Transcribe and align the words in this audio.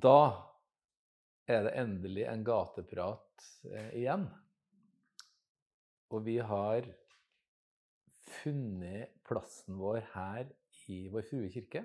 Da 0.00 0.32
er 1.50 1.66
det 1.66 1.72
endelig 1.76 2.22
en 2.30 2.44
gateprat 2.46 3.42
eh, 3.68 3.90
igjen. 3.98 4.22
Og 6.14 6.22
vi 6.24 6.38
har 6.40 6.86
funnet 8.40 9.12
plassen 9.28 9.76
vår 9.76 10.00
her 10.14 10.46
i 10.90 11.02
Vår 11.12 11.26
Frue 11.28 11.50
kirke. 11.52 11.84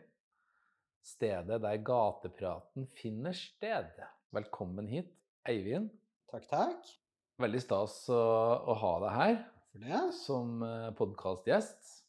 Stedet 1.05 1.59
der 1.65 1.81
gatepraten 1.85 2.87
finner 2.95 3.35
sted. 3.35 3.99
Velkommen 4.33 4.87
hit, 4.89 5.11
Eivind. 5.49 5.91
Takk, 6.31 6.47
takk. 6.53 6.95
Veldig 7.41 7.61
stas 7.65 7.99
å, 8.13 8.23
å 8.63 8.79
ha 8.79 8.95
deg 9.03 9.19
her 9.19 10.09
som 10.15 10.63
podkastgjest. 10.95 12.04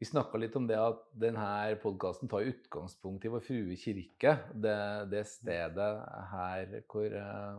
Vi 0.00 0.08
snakka 0.08 0.38
litt 0.40 0.54
om 0.56 0.64
det 0.64 0.78
at 0.80 1.00
denne 1.12 1.46
podkasten 1.82 2.30
tar 2.32 2.46
utgangspunkt 2.48 3.26
i 3.26 3.32
Vår 3.34 3.42
Frue 3.44 3.76
kirke. 3.76 4.32
Det, 4.56 4.76
det 5.12 5.26
stedet 5.28 5.88
her 6.30 6.72
hvor, 6.88 7.04
eh, 7.04 7.58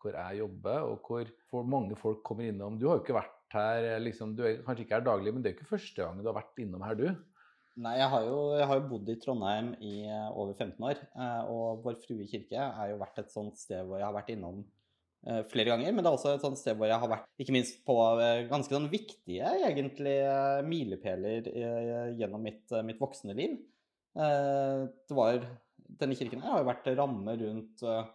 hvor, 0.00 0.16
jeg 0.16 0.38
jobber, 0.40 0.86
og 0.88 1.10
hvor 1.52 1.66
mange 1.68 1.98
folk 2.00 2.22
kommer 2.24 2.48
innom. 2.48 2.78
Du 2.80 2.88
har 2.88 2.96
jo 2.96 3.04
ikke 3.04 3.18
vært 3.18 3.36
her 3.52 3.90
liksom, 4.00 4.32
Du 4.38 4.46
er 4.46 4.62
kanskje 4.64 4.86
ikke 4.86 4.96
her 4.96 5.04
daglig, 5.04 5.34
men 5.34 5.44
det 5.44 5.50
er 5.50 5.58
ikke 5.58 5.68
første 5.74 6.00
gang 6.00 6.22
du 6.22 6.30
har 6.30 6.38
vært 6.38 6.64
innom 6.64 6.86
her, 6.86 6.96
du? 6.96 7.10
Nei, 7.80 7.94
jeg 8.00 8.08
har 8.12 8.24
jo, 8.24 8.40
jeg 8.56 8.66
har 8.66 8.80
jo 8.80 8.88
bodd 8.90 9.12
i 9.12 9.20
Trondheim 9.20 9.70
i 9.84 9.94
eh, 10.08 10.28
over 10.32 10.56
15 10.56 10.88
år. 10.90 11.04
eh, 11.12 11.42
Og 11.52 11.84
Vår 11.84 12.00
Frue 12.06 12.24
kirke 12.28 12.56
er 12.56 12.94
jo 12.94 13.00
vært 13.04 13.20
et 13.20 13.36
sånt 13.36 13.60
sted 13.60 13.84
hvor 13.84 14.00
jeg 14.00 14.08
har 14.08 14.16
vært 14.16 14.32
innom 14.32 14.64
eh, 14.64 14.79
flere 15.50 15.68
ganger. 15.68 15.92
Men 15.92 16.04
det 16.04 16.08
er 16.10 16.16
også 16.16 16.34
et 16.34 16.44
sånt 16.44 16.60
sted 16.60 16.78
hvor 16.78 16.88
jeg 16.88 17.00
har 17.02 17.10
vært 17.10 17.26
ikke 17.42 17.54
minst 17.56 17.82
på 17.86 17.96
eh, 18.22 18.46
ganske 18.50 18.72
sånn 18.72 18.88
viktige 18.92 19.50
egentlig 19.68 20.16
eh, 20.24 20.60
milepæler 20.66 21.50
eh, 21.50 22.14
gjennom 22.20 22.46
mitt, 22.46 22.64
eh, 22.72 22.86
mitt 22.86 23.00
voksne 23.02 23.36
liv. 23.36 23.58
Eh, 24.16 24.86
Det 25.10 25.18
var, 25.18 25.44
denne 26.00 26.16
kirken 26.18 26.42
her 26.44 26.54
har 26.54 26.64
jo 26.64 26.70
vært 26.70 26.90
ramme 26.96 27.36
rundt 27.42 27.84
eh, 27.84 28.08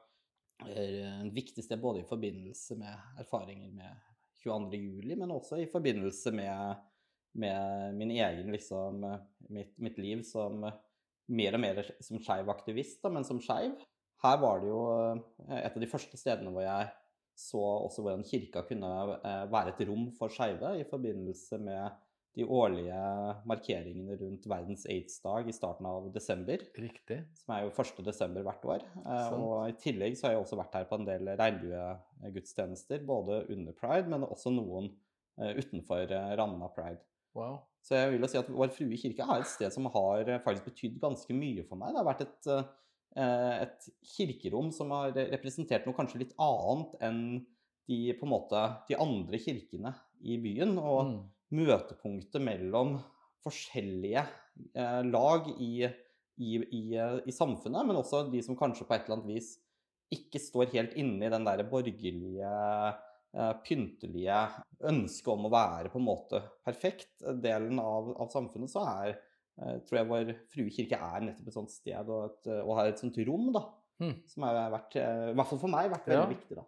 en 0.66 1.32
viktig 1.36 1.66
sted 1.66 1.82
både 1.84 2.02
i 2.02 2.10
forbindelse 2.10 2.78
med 2.80 3.22
erfaringer 3.22 3.72
med 3.76 4.04
22. 4.46 4.78
juli, 4.80 5.16
men 5.20 5.34
også 5.34 5.60
i 5.62 5.70
forbindelse 5.70 6.32
med, 6.34 6.84
med 7.42 7.96
min 7.98 8.14
egen, 8.16 8.52
liksom, 8.54 9.02
mitt, 9.50 9.74
mitt 9.82 9.98
liv 10.00 10.22
som 10.24 10.62
mer 11.36 11.58
og 11.58 11.62
mer 11.64 11.82
som 12.06 12.22
skeiv 12.22 12.50
aktivist, 12.54 13.00
da, 13.02 13.10
men 13.12 13.26
som 13.28 13.42
skeiv. 13.42 13.74
Her 14.24 14.40
var 14.42 14.62
det 14.62 14.72
jo 14.72 14.82
eh, 14.96 15.60
et 15.62 15.76
av 15.76 15.84
de 15.84 15.92
første 15.92 16.20
stedene 16.20 16.54
hvor 16.54 16.66
jeg 16.66 16.92
så 17.36 17.60
også 17.60 18.04
hvordan 18.04 18.24
kirka 18.28 18.64
kunne 18.68 18.90
eh, 19.18 19.46
være 19.52 19.74
et 19.74 19.86
rom 19.90 20.08
for 20.16 20.32
skeive 20.32 20.78
i 20.80 20.88
forbindelse 20.88 21.60
med 21.60 22.02
de 22.36 22.44
årlige 22.44 23.00
markeringene 23.48 24.18
rundt 24.20 24.48
verdens 24.52 24.84
aids-dag 24.92 25.48
i 25.48 25.56
starten 25.56 25.88
av 25.88 26.10
desember 26.16 26.60
Riktig. 26.76 27.22
som 27.40 27.54
er 27.56 27.64
jo 27.64 27.72
1. 27.72 28.02
desember 28.04 28.44
hvert 28.44 28.66
år. 28.74 28.84
Sånt. 29.06 29.38
Og 29.40 29.70
i 29.70 29.76
tillegg 29.80 30.18
så 30.20 30.28
har 30.28 30.36
jeg 30.36 30.42
også 30.44 30.60
vært 30.60 30.76
her 30.76 30.88
på 30.90 31.00
en 31.00 31.08
del 31.08 31.32
regnbuegudstjenester, 31.40 33.06
både 33.08 33.46
under 33.56 33.78
pride, 33.80 34.12
men 34.12 34.28
også 34.28 34.52
noen 34.52 34.92
eh, 35.40 35.56
utenfor 35.62 36.12
eh, 36.12 36.34
rammen 36.36 36.66
av 36.68 36.76
pride. 36.76 37.00
Wow. 37.36 37.62
Så 37.84 38.00
jeg 38.00 38.14
vil 38.14 38.24
jo 38.24 38.30
si 38.32 38.40
at 38.40 38.50
Vår 38.50 38.72
Frue 38.74 38.98
kirke 39.00 39.26
er 39.28 39.44
et 39.44 39.52
sted 39.52 39.74
som 39.74 39.88
har 39.94 40.28
eh, 40.28 40.42
faktisk 40.44 40.70
betydd 40.72 41.00
ganske 41.02 41.36
mye 41.38 41.66
for 41.68 41.80
meg. 41.80 41.94
Det 41.94 42.02
har 42.02 42.08
vært 42.08 42.26
et, 42.26 42.52
eh, 42.52 42.70
et 43.16 43.86
kirkerom 44.16 44.74
som 44.76 44.90
har 44.92 45.14
representert 45.16 45.86
noe 45.88 45.96
kanskje 45.96 46.20
litt 46.20 46.34
annet 46.42 46.98
enn 47.06 47.22
de, 47.88 48.00
på 48.18 48.26
en 48.28 48.32
måte, 48.34 48.64
de 48.90 48.98
andre 49.00 49.40
kirkene 49.40 49.94
i 50.26 50.36
byen. 50.42 50.76
og 50.82 51.00
Mm. 51.06 51.20
møtepunktet 51.56 52.42
mellom 52.44 52.96
forskjellige 53.46 54.24
eh, 54.74 55.02
lag 55.06 55.50
i, 55.62 55.86
i, 56.42 56.56
i, 56.58 56.84
eh, 56.98 57.20
i 57.26 57.34
samfunnet, 57.36 57.86
men 57.86 58.00
også 58.00 58.26
de 58.32 58.42
som 58.46 58.58
kanskje 58.58 58.88
på 58.88 58.96
et 58.96 59.06
eller 59.06 59.20
annet 59.20 59.36
vis 59.36 59.52
ikke 60.16 60.42
står 60.42 60.72
helt 60.74 60.96
inne 61.00 61.28
i 61.28 61.34
den 61.34 61.46
der 61.46 61.64
borgerlige, 61.70 62.56
eh, 63.36 63.54
pyntelige 63.68 64.42
ønsket 64.90 65.32
om 65.34 65.48
å 65.48 65.54
være 65.54 65.94
på 65.94 66.02
en 66.02 66.08
måte 66.08 66.42
perfekt 66.66 67.26
delen 67.44 67.82
av, 67.82 68.12
av 68.18 68.34
samfunnet, 68.34 68.74
så 68.74 68.86
er 68.90 69.14
eh, 69.14 69.24
tror 69.88 70.00
jeg 70.02 70.08
Vår 70.10 70.32
Frue 70.52 70.70
kirke 70.74 71.00
er 71.00 71.26
nettopp 71.30 71.48
et 71.52 71.56
sånt 71.56 71.72
sted 71.72 72.10
og, 72.12 72.26
et, 72.34 72.50
og 72.62 72.74
har 72.80 72.92
et 72.92 73.00
sånt 73.00 73.18
rom, 73.28 73.52
da. 73.56 73.66
Mm. 74.04 74.16
Som 74.28 74.44
har 74.44 74.58
vært, 74.74 74.96
eh, 75.00 75.30
i 75.32 75.36
hvert 75.38 75.48
fall 75.54 75.62
for 75.62 75.72
meg, 75.72 75.92
vært 75.94 76.10
veldig 76.12 76.26
Ja. 76.26 76.32
viktig, 76.36 76.58
da. 76.60 76.66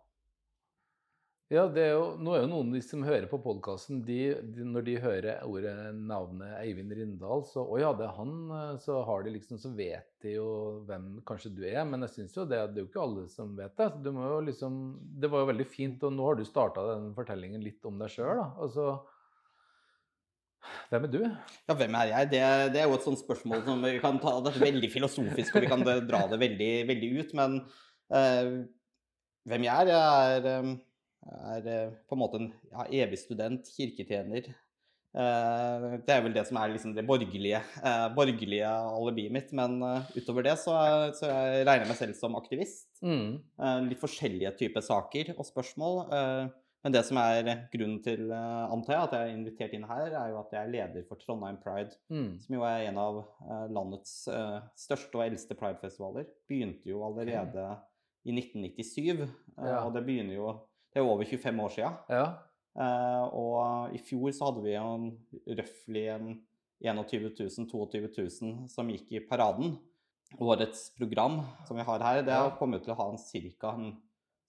Ja, 1.50 1.62
det 1.72 1.80
er 1.80 1.94
jo, 1.96 2.08
nå 2.20 2.34
er 2.36 2.42
jo 2.42 2.48
noen 2.52 2.74
av 2.74 2.76
de 2.76 2.82
som 2.84 3.04
hører 3.08 3.30
på 3.32 3.38
podkasten, 3.40 4.02
når 4.68 4.84
de 4.84 4.96
hører 5.00 5.46
ordet, 5.48 5.76
navnet 5.96 6.58
Eivind 6.60 6.92
Rindal, 6.92 7.46
så 7.48 7.64
å 7.64 7.78
ja, 7.80 7.94
det 7.96 8.04
er 8.04 8.18
han, 8.18 8.34
eh, 8.52 8.74
så 8.84 8.98
har 9.08 9.24
de 9.24 9.32
liksom, 9.32 9.56
så 9.64 9.72
vet 9.78 10.10
de 10.26 10.34
jo 10.36 10.48
hvem 10.90 11.22
kanskje 11.28 11.54
du 11.56 11.62
er. 11.70 11.86
Men 11.88 12.04
jeg 12.04 12.16
syns 12.18 12.36
jo 12.36 12.44
det, 12.44 12.60
det 12.74 12.82
er 12.82 12.84
jo 12.84 12.90
ikke 12.92 13.04
alle 13.06 13.24
som 13.32 13.56
vet 13.56 13.78
det. 13.80 13.88
Så 13.96 14.04
du 14.04 14.12
må 14.12 14.28
jo 14.28 14.42
liksom, 14.44 14.82
det 15.24 15.30
var 15.32 15.46
jo 15.46 15.52
veldig 15.54 15.68
fint, 15.72 16.04
og 16.04 16.12
nå 16.18 16.28
har 16.28 16.36
du 16.36 16.44
starta 16.48 16.84
den 16.94 17.14
fortellingen 17.16 17.64
litt 17.64 17.88
om 17.88 17.96
deg 18.04 18.12
sjøl. 18.12 18.44
Altså 18.60 18.90
Hvem 20.88 21.04
er 21.04 21.12
du? 21.12 21.20
Ja, 21.68 21.76
hvem 21.76 21.96
er 22.00 22.12
jeg? 22.14 22.30
Det, 22.32 22.42
det 22.74 22.82
er 22.82 22.88
jo 22.88 22.96
et 22.96 23.06
sånt 23.08 23.20
spørsmål 23.20 23.64
som 23.66 23.82
vi 23.84 23.98
kan 24.04 24.20
ta 24.24 24.38
det 24.46 24.54
er 24.54 24.64
veldig 24.64 24.90
filosofisk, 24.94 25.58
og 25.58 25.66
vi 25.66 25.72
kan 25.72 25.84
dra 25.84 26.22
det 26.32 26.40
veldig, 26.40 26.70
veldig 26.88 27.10
ut. 27.20 27.34
Men 27.40 27.58
eh, 28.16 28.54
hvem 29.48 29.66
jeg 29.68 29.74
er? 29.84 29.92
Jeg 29.92 30.38
er, 30.38 30.48
eh, 30.54 31.34
er 31.58 31.68
eh, 31.74 31.98
på 32.08 32.16
en 32.16 32.22
måte 32.24 32.40
en 32.40 32.48
ja, 32.72 32.88
evig 33.04 33.20
student, 33.20 33.68
kirketjener. 33.76 34.48
Eh, 35.18 35.88
det 36.08 36.14
er 36.14 36.24
vel 36.24 36.36
det 36.36 36.46
som 36.48 36.60
er 36.62 36.72
liksom 36.72 36.94
det 36.96 37.04
borgerlige, 37.08 37.60
eh, 37.82 38.06
borgerlige 38.16 38.72
alibiet 38.72 39.36
mitt. 39.36 39.52
Men 39.60 39.82
eh, 39.84 40.14
utover 40.22 40.48
det 40.48 40.56
så, 40.62 40.78
så 41.20 41.34
jeg 41.34 41.66
regner 41.68 41.84
jeg 41.84 41.92
meg 41.92 42.00
selv 42.00 42.16
som 42.20 42.40
aktivist. 42.40 42.88
Mm. 43.04 43.42
Eh, 43.60 43.82
litt 43.90 44.04
forskjellige 44.04 44.56
typer 44.64 44.88
saker 44.88 45.36
og 45.36 45.44
spørsmål. 45.52 46.02
eh, 46.16 46.56
Men 46.88 46.94
det 46.96 47.02
som 47.04 47.18
er 47.20 47.44
grunnen 47.68 47.98
til, 48.00 48.30
eh, 48.32 48.72
antar 48.72 48.94
jeg, 48.94 49.04
at 49.04 49.14
jeg 49.18 49.28
er 49.28 49.34
invitert 49.36 49.74
inn 49.76 49.84
her, 49.90 50.06
er 50.16 50.30
jo 50.32 50.38
at 50.40 50.54
jeg 50.56 50.62
er 50.62 50.70
leder 50.72 51.04
for 51.10 51.20
Trondheim 51.20 51.58
Pride, 51.60 51.98
Mm. 52.10 52.40
som 52.40 52.56
jo 52.56 52.62
er 52.64 52.86
en 52.88 52.98
av 52.98 53.18
eh, 53.44 53.66
landets 53.76 54.14
eh, 54.32 54.62
største 54.80 55.20
og 55.20 55.26
eldste 55.26 55.58
pridefestivaler. 55.60 56.30
Begynte 56.48 56.88
jo 56.88 57.02
allerede 57.04 57.66
i 58.24 58.32
1997, 58.32 59.20
eh, 59.28 59.28
Ja. 59.68 59.82
og 59.84 59.92
det 59.98 60.06
begynner 60.06 60.36
jo 60.36 60.54
Det 60.94 61.02
er 61.02 61.04
jo 61.04 61.12
over 61.12 61.26
25 61.26 61.60
år 61.60 61.70
sia. 61.76 61.92
Ja. 62.10 62.38
Og 63.34 63.94
i 63.94 63.98
fjor 64.00 64.32
så 64.32 64.46
hadde 64.48 64.64
vi 64.64 64.72
jo 64.72 65.12
røftlig 65.60 66.06
en 66.16 66.42
21 66.82 67.36
000, 67.36 67.68
22 67.68 68.08
000 68.42 68.68
som 68.70 68.88
gikk 68.88 69.12
i 69.12 69.20
paraden. 69.28 69.78
Årets 70.40 70.96
program 70.98 71.42
som 71.68 71.76
vi 71.78 71.84
har 71.84 72.00
her, 72.00 72.22
det 72.24 72.34
har 72.34 72.56
kommet 72.58 72.82
til 72.84 72.94
å 72.94 72.98
ha 72.98 73.12
ca. 73.60 73.76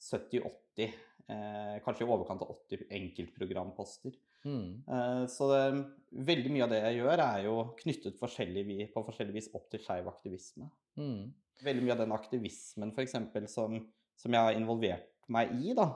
70-80, 0.00 0.44
eh, 0.78 0.92
kanskje 1.84 2.06
i 2.06 2.08
overkant 2.08 2.40
av 2.44 2.54
80 2.54 2.86
enkeltprogramposter. 2.98 4.14
Mm. 4.44 4.84
Eh, 4.88 5.26
så 5.26 5.48
det, 5.52 5.62
veldig 6.30 6.52
mye 6.54 6.66
av 6.66 6.72
det 6.72 6.80
jeg 6.82 6.98
gjør, 7.00 7.22
er 7.24 7.44
jo 7.46 7.54
knyttet 7.82 8.18
forskjellig, 8.20 8.64
på 8.94 9.04
forskjellig 9.06 9.36
vis 9.36 9.50
opp 9.56 9.68
til 9.72 9.82
skeiv 9.82 10.10
aktivisme. 10.10 10.68
Mm. 10.98 11.30
Veldig 11.64 11.84
mye 11.84 11.96
av 11.96 12.02
den 12.04 12.14
aktivismen 12.14 12.92
for 12.94 13.04
eksempel, 13.04 13.48
som, 13.50 13.80
som 14.18 14.34
jeg 14.34 14.48
har 14.48 14.58
involvert 14.58 15.08
meg 15.32 15.52
i, 15.58 15.74
da, 15.76 15.90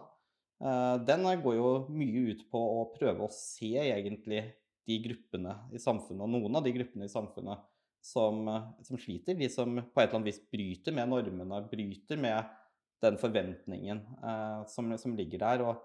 eh, 0.63 0.97
den 1.09 1.29
går 1.45 1.59
jo 1.59 1.75
mye 1.93 2.27
ut 2.33 2.47
på 2.53 2.65
å 2.81 2.89
prøve 2.97 3.27
å 3.27 3.35
se 3.35 3.75
egentlig 3.85 4.45
de 4.89 4.99
gruppene 5.05 5.55
i 5.71 5.81
samfunnet, 5.81 6.25
og 6.27 6.33
noen 6.35 6.59
av 6.59 6.67
de 6.67 6.75
gruppene 6.75 7.07
i 7.07 7.13
samfunnet 7.13 7.63
som, 8.03 8.43
eh, 8.51 8.67
som 8.83 8.99
sliter, 8.99 9.39
de 9.39 9.49
som 9.53 9.79
på 9.79 10.03
et 10.03 10.09
eller 10.09 10.19
annet 10.19 10.33
vis 10.33 10.43
bryter 10.51 10.97
med 10.97 11.13
normene, 11.15 11.63
bryter 11.71 12.19
med 12.21 12.59
den 13.03 13.19
forventningen 13.21 14.03
eh, 14.23 14.61
som, 14.71 14.93
som 14.99 15.17
ligger 15.19 15.43
der. 15.43 15.65
Og, 15.67 15.83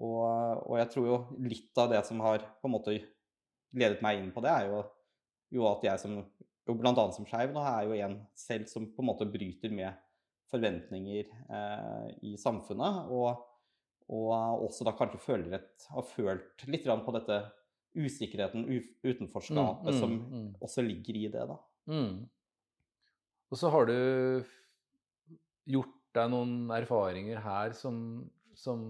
og, 0.00 0.24
og 0.66 0.76
jeg 0.80 0.90
tror 0.92 1.08
jo 1.08 1.18
litt 1.44 1.80
av 1.80 1.90
det 1.94 2.02
som 2.08 2.22
har 2.24 2.44
på 2.60 2.70
en 2.70 2.76
måte 2.76 2.96
ledet 3.76 4.02
meg 4.04 4.20
inn 4.20 4.32
på 4.34 4.42
det, 4.44 4.52
er 4.52 4.70
jo, 4.72 4.84
jo 5.60 5.66
at 5.70 5.84
jeg 5.86 6.02
som 6.02 6.20
jo 6.68 6.76
blant 6.78 6.98
annet 7.00 7.16
som 7.16 7.26
skeiv, 7.26 7.56
er 7.56 7.86
jo 7.86 7.98
en 8.06 8.16
selv 8.38 8.68
som 8.70 8.88
på 8.94 9.02
en 9.02 9.10
måte 9.10 9.28
bryter 9.28 9.72
med 9.74 9.96
forventninger 10.50 11.30
eh, 11.30 12.10
i 12.26 12.34
samfunnet. 12.40 13.08
Og, 13.14 13.46
og 14.10 14.66
også 14.66 14.86
da 14.86 14.94
kanskje 14.98 15.22
føler 15.22 15.58
et, 15.60 15.88
har 15.94 16.06
følt 16.06 16.66
litt 16.70 16.86
på 16.86 17.16
dette 17.16 17.40
usikkerheten, 17.98 18.68
utenforskapet, 19.02 19.90
Mm, 19.90 19.94
mm, 19.94 19.98
som 19.98 20.12
mm. 20.18 20.50
også 20.62 20.82
ligger 20.86 21.16
i 21.16 21.26
det, 21.32 21.46
da. 21.50 21.56
Mm. 21.90 22.28
Og 23.50 23.58
så 23.58 23.70
har 23.74 23.88
du 23.88 23.96
gjort 25.66 25.96
deg 26.16 26.30
noen 26.32 26.70
erfaringer 26.74 27.40
her 27.44 27.74
som, 27.76 27.96
som, 28.56 28.80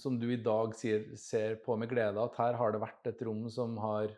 som 0.00 0.18
du 0.20 0.28
i 0.32 0.40
dag 0.40 0.74
sier, 0.78 1.10
ser 1.18 1.58
på 1.64 1.76
med 1.80 1.90
glede, 1.92 2.20
at 2.22 2.38
her 2.40 2.58
har 2.60 2.74
det 2.74 2.82
vært 2.82 3.10
et 3.10 3.24
rom 3.26 3.44
som 3.52 3.76
har 3.82 4.12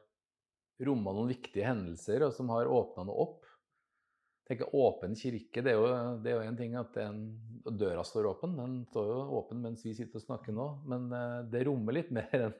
romma 0.85 1.15
noen 1.15 1.31
viktige 1.31 1.67
hendelser, 1.67 2.27
og 2.27 2.35
som 2.35 2.51
har 2.55 2.71
åpna 2.71 3.07
noe 3.07 3.27
opp. 3.29 3.51
tenker 4.49 4.75
Åpen 4.77 5.15
kirke, 5.17 5.63
det 5.63 5.73
er 5.73 5.79
jo, 5.79 5.91
det 6.25 6.35
en 6.43 6.59
ting 6.59 6.75
at 6.77 6.95
den, 6.99 7.23
døra 7.65 8.03
står 8.05 8.33
åpen. 8.35 8.57
Den 8.59 8.81
står 8.91 9.07
jo 9.09 9.21
åpen 9.39 9.63
mens 9.65 9.85
vi 9.87 9.95
sitter 9.97 10.21
og 10.21 10.27
snakker 10.27 10.53
nå, 10.53 10.67
men 10.91 11.07
eh, 11.15 11.39
det 11.53 11.65
rommer 11.69 11.97
litt 11.97 12.11
mer 12.15 12.35
enn 12.49 12.59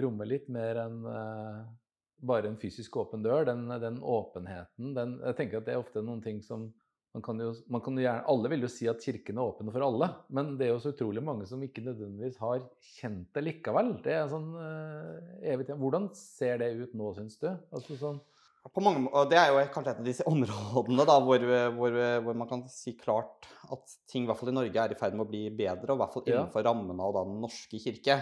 rommer 0.00 0.28
litt 0.28 0.46
mer 0.48 0.78
enn 0.86 1.02
uh, 1.04 1.64
bare 2.24 2.48
en 2.48 2.58
fysisk 2.60 2.96
åpen 2.96 3.24
dør. 3.24 3.44
Den, 3.48 3.66
den 3.82 3.98
åpenheten 4.00 4.94
den, 4.96 5.18
Jeg 5.26 5.38
tenker 5.38 5.60
at 5.60 5.68
det 5.68 5.74
er 5.74 5.82
ofte 5.82 6.04
noen 6.04 6.22
ting 6.24 6.40
som 6.44 6.70
man 7.12 7.22
kan, 7.24 7.40
jo, 7.44 7.52
man 7.68 7.82
kan 7.84 7.96
jo 7.98 8.04
gjerne, 8.06 8.24
Alle 8.32 8.50
vil 8.54 8.64
jo 8.64 8.70
si 8.72 8.86
at 8.88 9.02
kirken 9.04 9.36
er 9.36 9.44
åpen 9.50 9.68
for 9.72 9.84
alle, 9.84 10.08
men 10.32 10.54
det 10.56 10.66
er 10.66 10.70
jo 10.72 10.80
så 10.80 10.94
utrolig 10.94 11.20
mange 11.24 11.44
som 11.48 11.60
ikke 11.60 11.84
nødvendigvis 11.84 12.38
har 12.40 12.62
kjent 12.94 13.26
det 13.36 13.42
likevel. 13.44 13.90
Det 14.04 14.14
er 14.16 14.30
sånn 14.32 14.48
uh, 14.56 15.18
evig 15.44 15.68
tid. 15.68 15.76
Hvordan 15.82 16.08
ser 16.16 16.62
det 16.62 16.70
ut 16.78 16.94
nå, 16.96 17.10
syns 17.18 17.36
du? 17.42 17.50
Altså 17.76 17.98
sånn 18.00 18.22
mange, 18.78 19.10
det 19.26 19.38
er 19.40 19.50
jo 19.50 19.62
kanskje 19.74 19.92
et 19.92 20.00
av 20.00 20.06
disse 20.06 20.26
områdene 20.32 21.06
da, 21.08 21.18
hvor, 21.26 21.46
hvor, 21.76 21.98
hvor, 22.24 22.38
man 22.38 22.48
kan 22.50 22.64
si 22.70 22.94
klart 22.98 23.48
at 23.74 23.96
ting 24.10 24.24
i 24.24 24.30
hvert 24.30 24.38
fall 24.38 24.52
i 24.52 24.56
Norge 24.56 24.84
er 24.84 24.94
i 24.94 24.98
ferd 24.98 25.16
med 25.18 25.26
å 25.26 25.30
bli 25.30 25.44
bedre, 25.50 25.90
og 25.90 25.98
i 25.98 26.02
hvert 26.04 26.16
fall 26.16 26.28
innenfor 26.30 26.62
ja. 26.62 26.70
rammene 26.70 27.08
av 27.08 27.18
Den 27.18 27.40
norske 27.42 27.80
kirke. 27.82 28.18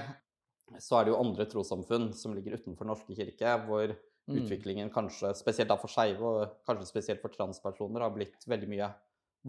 Så 0.81 0.97
er 0.97 1.07
det 1.07 1.13
jo 1.13 1.21
andre 1.21 1.47
trossamfunn 1.51 2.13
som 2.17 2.35
ligger 2.35 2.57
utenfor 2.57 2.87
Den 2.87 2.95
norske 2.95 3.17
kirke, 3.19 3.55
hvor. 3.67 3.95
Utviklingen 4.39 4.93
kanskje, 4.95 5.33
spesielt 5.39 5.71
da 5.73 5.79
for 5.81 5.93
skeive, 5.93 6.21
og 6.21 6.59
kanskje 6.69 6.89
spesielt 6.89 7.23
for 7.23 7.35
transpersoner, 7.35 8.05
har 8.05 8.15
blitt 8.15 8.47
veldig 8.51 8.71
mye 8.71 8.91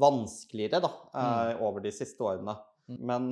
vanskeligere 0.01 0.81
da, 0.83 0.91
mm. 1.11 1.19
eh, 1.21 1.61
over 1.67 1.83
de 1.83 1.91
siste 1.93 2.23
årene. 2.23 2.55
Mm. 2.87 3.01
Men 3.11 3.29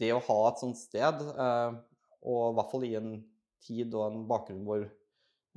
det 0.00 0.14
å 0.14 0.22
ha 0.24 0.40
et 0.48 0.62
sånt 0.62 0.78
sted, 0.78 1.26
eh, 1.34 1.76
og 2.20 2.40
i 2.46 2.56
hvert 2.58 2.72
fall 2.72 2.88
i 2.88 2.96
en 2.98 3.12
tid 3.60 3.92
og 3.92 4.06
en 4.06 4.24
bakgrunn 4.28 4.64
hvor 4.64 4.86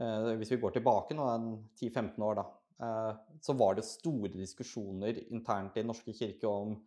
Eh, 0.01 0.31
hvis 0.39 0.53
vi 0.55 0.59
går 0.61 0.73
tilbake 0.77 1.15
nå 1.17 1.27
en 1.29 1.47
10-15 1.77 2.25
år, 2.25 2.39
da, 2.39 2.45
eh, 2.85 3.11
så 3.45 3.55
var 3.57 3.77
det 3.77 3.85
store 3.85 4.31
diskusjoner 4.33 5.21
internt 5.29 5.77
i 5.77 5.83
Den 5.83 5.91
norske 5.93 6.15
kirke 6.17 6.49
om 6.49 6.79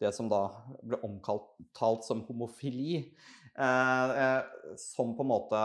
det 0.00 0.12
som 0.16 0.28
da 0.28 0.48
ble 0.82 0.98
omtalt 1.06 2.04
som 2.04 2.24
homofili. 2.28 3.12
Eh, 3.54 4.40
som 4.80 5.12
på 5.14 5.22
en 5.22 5.30
måte 5.30 5.60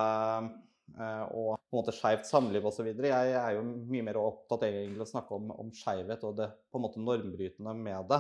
og 0.98 1.58
på 1.60 1.74
en 1.74 1.80
måte 1.80 1.94
skeivt 1.96 2.28
samliv 2.28 2.66
osv. 2.70 2.88
Jeg 2.92 3.34
er 3.38 3.56
jo 3.56 3.64
mye 3.64 4.06
mer 4.08 4.20
opptatt 4.22 4.66
egentlig 4.68 5.06
å 5.06 5.10
snakke 5.10 5.38
om, 5.38 5.52
om 5.54 5.72
skeivhet 5.76 6.24
og 6.28 6.38
det 6.40 6.50
på 6.70 6.80
en 6.80 6.86
måte 6.86 7.04
normbrytende 7.04 7.76
med 7.78 8.10
det. 8.12 8.20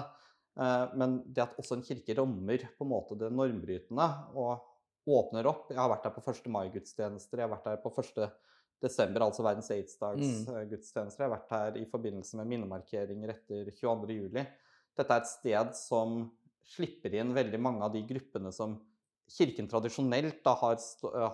Men 0.99 1.19
det 1.25 1.45
at 1.45 1.57
også 1.61 1.77
en 1.77 1.85
kirke 1.85 2.15
rommer 2.19 2.65
på 2.77 2.85
en 2.85 2.91
måte 2.91 3.17
det 3.19 3.31
normbrytende 3.31 4.07
og 4.37 4.69
åpner 5.09 5.47
opp 5.49 5.71
Jeg 5.71 5.79
har 5.79 5.89
vært 5.91 6.05
der 6.05 6.15
på 6.15 6.23
1. 6.23 6.49
mai-gudstjenester, 6.53 7.39
jeg 7.39 7.47
har 7.47 7.53
vært 7.53 7.69
der 7.69 7.79
på 7.83 7.91
1. 7.93 8.27
desember, 8.83 9.25
altså 9.25 9.45
verdens 9.45 9.71
aids-dags-gudstjenester. 9.73 11.23
Jeg 11.23 11.29
har 11.29 11.35
vært 11.35 11.55
her 11.55 11.79
i 11.79 11.87
forbindelse 11.89 12.39
med 12.39 12.51
minnemarkeringer 12.53 13.33
etter 13.33 13.71
22.07. 13.79 14.43
Dette 14.99 15.15
er 15.15 15.23
et 15.23 15.31
sted 15.31 15.73
som 15.79 16.21
slipper 16.69 17.15
inn 17.17 17.33
veldig 17.35 17.59
mange 17.61 17.87
av 17.87 17.95
de 17.95 18.03
gruppene 18.07 18.53
som 18.55 18.77
Kirken 19.29 19.67
tradisjonelt 19.69 20.39
da 20.41 20.55
har, 20.57 20.79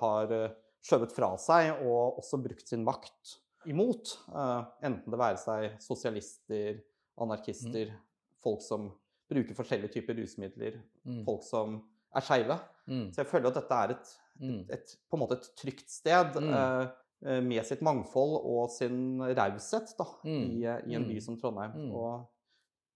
har 0.02 0.32
eh, 0.36 0.56
skjøvet 0.86 1.16
fra 1.16 1.32
seg 1.42 1.82
og 1.86 2.22
også 2.22 2.40
brukt 2.44 2.70
sin 2.70 2.86
makt 2.86 3.38
imot. 3.70 4.14
Uh, 4.30 4.62
enten 4.86 5.14
det 5.14 5.22
være 5.22 5.42
seg 5.42 5.80
sosialister, 5.82 6.84
anarkister, 7.22 7.90
mm. 7.90 8.04
folk 8.44 8.62
som 8.62 8.92
bruker 9.32 9.58
forskjellige 9.58 9.96
typer 9.96 10.20
rusmidler, 10.20 10.78
mm. 11.08 11.24
folk 11.26 11.42
som 11.48 11.80
er 12.16 12.26
skeive. 12.26 12.60
Mm. 12.86 13.08
Så 13.14 13.24
jeg 13.24 13.32
føler 13.32 13.50
at 13.50 13.58
dette 13.58 13.80
er 13.82 13.96
et, 13.96 14.14
et, 14.36 14.46
mm. 14.46 14.62
et, 14.78 14.94
på 15.10 15.18
en 15.18 15.26
måte 15.26 15.40
et 15.40 15.50
trygt 15.58 15.90
sted. 15.92 16.38
Uh, 16.38 16.94
Eh, 17.26 17.42
med 17.42 17.64
sitt 17.66 17.82
mangfold 17.86 18.36
og 18.44 18.70
sin 18.74 19.22
raushet 19.24 19.94
mm. 19.98 20.42
i, 20.60 20.62
i, 20.62 20.96
en 20.98 21.08
by 21.08 21.16
mm. 21.18 21.24
som 21.24 21.38
Trondheim. 21.40 21.74
Mm. 21.74 21.94
Og 21.96 22.26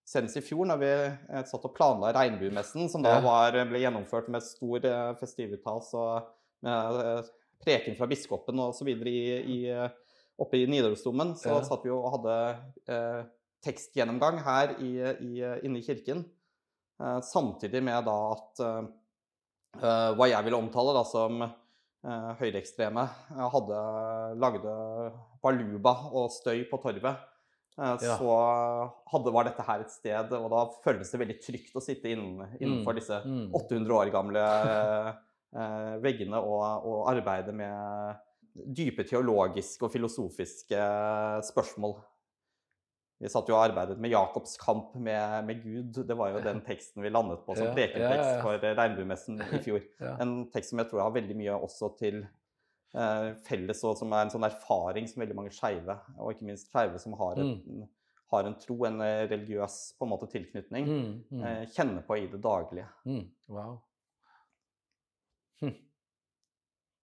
senest 0.09 0.37
i 0.37 0.43
fjor, 0.45 0.67
når 0.69 0.81
vi 0.81 0.89
eh, 0.91 1.45
satt 1.49 1.65
og 1.65 1.73
planla 1.73 2.11
Regnbuemessen, 2.13 2.89
som 2.91 3.05
da 3.05 3.15
var, 3.25 3.57
ble 3.69 3.81
gjennomført 3.81 4.29
med 4.29 4.45
stor 4.45 4.85
eh, 4.85 5.13
festivitas 5.21 5.93
og 5.97 6.29
med 6.65 7.31
preken 7.63 7.97
fra 7.97 8.07
biskopen 8.09 8.59
osv. 8.63 8.89
oppe 10.39 10.57
i 10.57 10.67
Nidarosdomen, 10.71 11.35
så 11.35 11.57
ja. 11.57 11.63
satt 11.67 11.83
vi 11.83 11.91
og 11.91 12.07
hadde 12.15 12.35
eh, 12.87 13.21
tekstgjennomgang 13.65 14.39
her 14.45 14.77
i, 14.79 14.93
i, 15.25 15.33
inne 15.67 15.81
i 15.81 15.85
kirken. 15.85 16.23
Eh, 16.99 17.19
samtidig 17.27 17.83
med 17.83 18.07
da 18.07 18.17
at 18.35 18.63
eh, 18.63 20.11
hva 20.15 20.29
jeg 20.29 20.45
ville 20.47 20.59
omtale 20.59 20.95
da 20.95 21.03
som 21.07 21.43
eh, 21.43 22.29
høyreekstreme 22.39 23.05
hadde 23.55 23.81
lagde 24.39 24.77
baluba 25.43 25.95
og 26.11 26.31
støy 26.33 26.63
på 26.69 26.79
torvet, 26.83 27.27
eh, 27.79 27.95
ja. 28.03 28.15
så 28.15 28.35
hadde, 29.13 29.33
var 29.35 29.47
dette 29.47 29.65
her 29.67 29.83
et 29.83 29.93
sted 29.93 30.35
Og 30.39 30.49
da 30.51 30.65
føles 30.83 31.11
det 31.11 31.21
veldig 31.21 31.39
trygt 31.43 31.75
å 31.79 31.83
sitte 31.83 32.11
innen, 32.11 32.57
innenfor 32.59 32.95
mm. 32.95 32.99
disse 32.99 33.19
800 33.23 33.83
mm. 33.83 33.97
år 33.99 34.13
gamle 34.15 34.45
eh, 34.73 35.11
veggene 36.03 36.37
og, 36.37 36.85
og 36.85 37.07
arbeide 37.09 37.53
med 37.57 38.19
dype 38.53 39.03
teologiske 39.07 39.87
og 39.87 39.93
filosofiske 39.93 40.83
spørsmål. 41.49 41.95
Vi 43.19 43.27
satt 43.31 43.49
jo 43.51 43.55
og 43.57 43.65
arbeidet 43.65 43.99
med 43.99 44.13
Jakobs 44.13 44.55
kamp 44.61 44.93
med, 44.95 45.45
med, 45.47 45.63
Gud. 45.63 46.03
Det 46.07 46.15
var 46.17 46.31
jo 46.31 46.43
den 46.43 46.61
teksten 46.63 47.03
vi 47.03 47.11
landet 47.11 47.41
på 47.43 47.55
som 47.57 47.67
ja, 47.67 47.73
prekentekst 47.75 48.29
ja, 48.29 48.35
ja, 48.37 48.43
for 48.45 48.67
Regnbuemessen 48.79 49.41
i 49.43 49.59
fjor. 49.65 49.81
En 50.23 50.35
tekst 50.53 50.71
som 50.71 50.79
jeg 50.79 50.91
tror 50.91 51.03
har 51.03 51.15
veldig 51.17 51.35
mye 51.41 51.57
også 51.57 51.91
til 51.99 52.21
eh, 52.23 53.33
felles, 53.47 53.83
og 53.83 53.97
som 53.99 54.15
er 54.15 54.23
en 54.23 54.31
sånn 54.31 54.47
erfaring 54.47 55.09
som 55.11 55.25
veldig 55.25 55.35
mange 55.35 55.51
skeive, 55.55 55.97
og 56.15 56.31
ikke 56.31 56.47
minst 56.47 56.71
skeive 56.71 57.01
som 57.03 57.17
har, 57.19 57.43
et, 57.43 57.67
mm. 57.67 57.83
har, 58.35 58.47
en 58.47 58.57
tro, 58.63 58.79
en 58.87 59.03
eh, 59.03 59.25
religiøs 59.27 59.77
på 59.99 60.07
en 60.07 60.13
måte 60.15 60.31
tilknytning, 60.31 60.87
mm, 60.87 61.11
mm. 61.27 61.43
Eh, 61.43 61.61
kjenner 61.75 62.07
på 62.07 62.21
i 62.21 62.29
det 62.31 62.39
daglige. 62.45 62.87
Mm, 63.03 63.25
wow. 63.51 63.75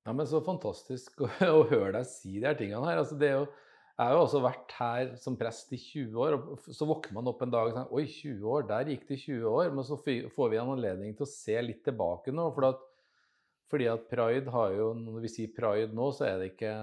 Ja, 0.06 0.12
men 0.14 0.26
så 0.30 0.38
fantastisk 0.46 1.20
å, 1.24 1.28
å, 1.50 1.62
høre 1.66 1.96
deg 1.98 2.08
si 2.08 2.36
de 2.38 2.46
her 2.46 2.58
tingene 2.58 2.86
her. 2.86 3.00
Altså, 3.02 3.18
det 3.18 3.30
er 3.32 3.40
jo 3.40 3.46
jeg 3.96 4.10
har 4.10 4.12
jo 4.12 4.24
også 4.26 4.40
vært 4.44 4.72
her 4.76 5.10
som 5.16 5.38
prest 5.40 5.70
i 5.72 5.78
20 5.80 6.18
år, 6.20 6.34
og 6.36 6.66
så 6.68 6.84
våkner 6.84 7.14
man 7.16 7.30
opp 7.30 7.40
en 7.40 7.52
dag 7.54 7.70
og 7.70 7.78
tenker 7.78 7.96
Oi, 7.96 8.02
20 8.12 8.50
år, 8.52 8.66
der 8.68 8.90
gikk 8.92 9.06
det 9.08 9.16
20 9.22 9.46
år. 9.48 9.70
Men 9.72 9.86
så 9.88 9.96
får 9.96 10.50
vi 10.52 10.58
en 10.60 10.72
anledning 10.74 11.14
til 11.16 11.24
å 11.24 11.30
se 11.30 11.56
litt 11.64 11.80
tilbake 11.86 12.34
nå. 12.36 12.44
For 12.52 12.68
at, 12.68 12.82
fordi 13.72 13.86
at 13.88 14.04
pride 14.10 14.52
har 14.52 14.74
jo 14.76 14.90
Når 15.00 15.24
vi 15.24 15.30
sier 15.32 15.54
pride 15.56 15.96
nå, 15.96 16.10
så 16.12 16.28
er 16.28 16.42
det 16.42 16.50
ikke 16.52 16.74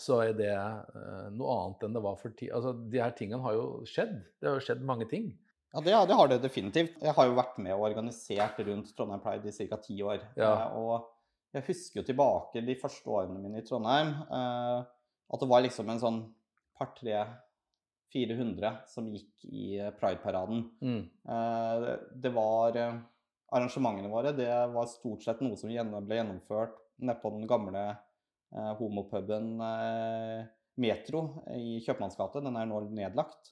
så 0.00 0.18
er 0.24 0.32
det 0.32 0.52
uh, 0.56 1.28
noe 1.36 1.54
annet 1.54 1.82
enn 1.84 1.96
det 1.96 2.02
var 2.02 2.18
for 2.18 2.34
tid. 2.34 2.50
Altså, 2.56 2.72
de 2.72 3.00
her 3.02 3.12
tingene 3.16 3.42
har 3.44 3.56
jo 3.58 3.66
skjedd. 3.86 4.14
Det 4.40 4.48
har 4.48 4.56
jo 4.56 4.64
skjedd 4.64 4.84
mange 4.88 5.06
ting. 5.10 5.26
Ja, 5.72 5.80
det, 5.80 5.92
det, 6.08 6.16
har 6.18 6.28
det 6.28 6.42
definitivt. 6.42 6.98
Jeg 7.00 7.16
har 7.16 7.28
jo 7.28 7.38
vært 7.38 7.56
med 7.64 7.72
og 7.74 7.86
organisert 7.88 8.58
rundt 8.66 8.90
Trondheim 8.96 9.22
Pride 9.24 9.48
i 9.48 9.68
ca. 9.70 9.78
ti 9.80 9.96
år. 10.04 10.20
Ja. 10.36 10.50
Uh, 10.52 10.82
og 10.82 11.56
jeg 11.56 11.64
husker 11.68 12.00
jo 12.00 12.08
tilbake 12.08 12.64
de 12.64 12.76
første 12.80 13.08
årene 13.08 13.40
mine 13.40 13.62
i 13.62 13.64
Trondheim. 13.64 14.12
Uh, 14.28 14.84
at 15.32 15.40
det 15.40 15.48
var 15.48 15.64
liksom 15.64 15.88
en 15.88 16.02
sånn 16.02 16.20
par-tre 16.76 17.24
400 18.12 18.72
som 18.86 19.08
gikk 19.12 19.46
i 19.48 19.78
eh, 19.80 19.92
Pride-paraden. 19.96 20.66
Mm. 20.84 21.02
Eh, 21.34 21.88
det 22.24 22.32
var 22.36 22.78
eh, 22.78 23.00
Arrangementene 23.52 24.08
våre 24.08 24.30
det 24.32 24.48
var 24.72 24.86
stort 24.88 25.24
sett 25.26 25.42
noe 25.44 25.58
som 25.60 25.68
ble 25.68 26.16
gjennomført 26.16 26.78
nedpå 27.04 27.34
den 27.34 27.44
gamle 27.44 27.82
homopuben 28.78 29.58
Metro 30.80 31.20
i 31.52 31.74
Kjøpmannsgate. 31.84 32.40
Den 32.46 32.56
er 32.56 32.70
nå 32.70 32.78
nedlagt. 32.96 33.50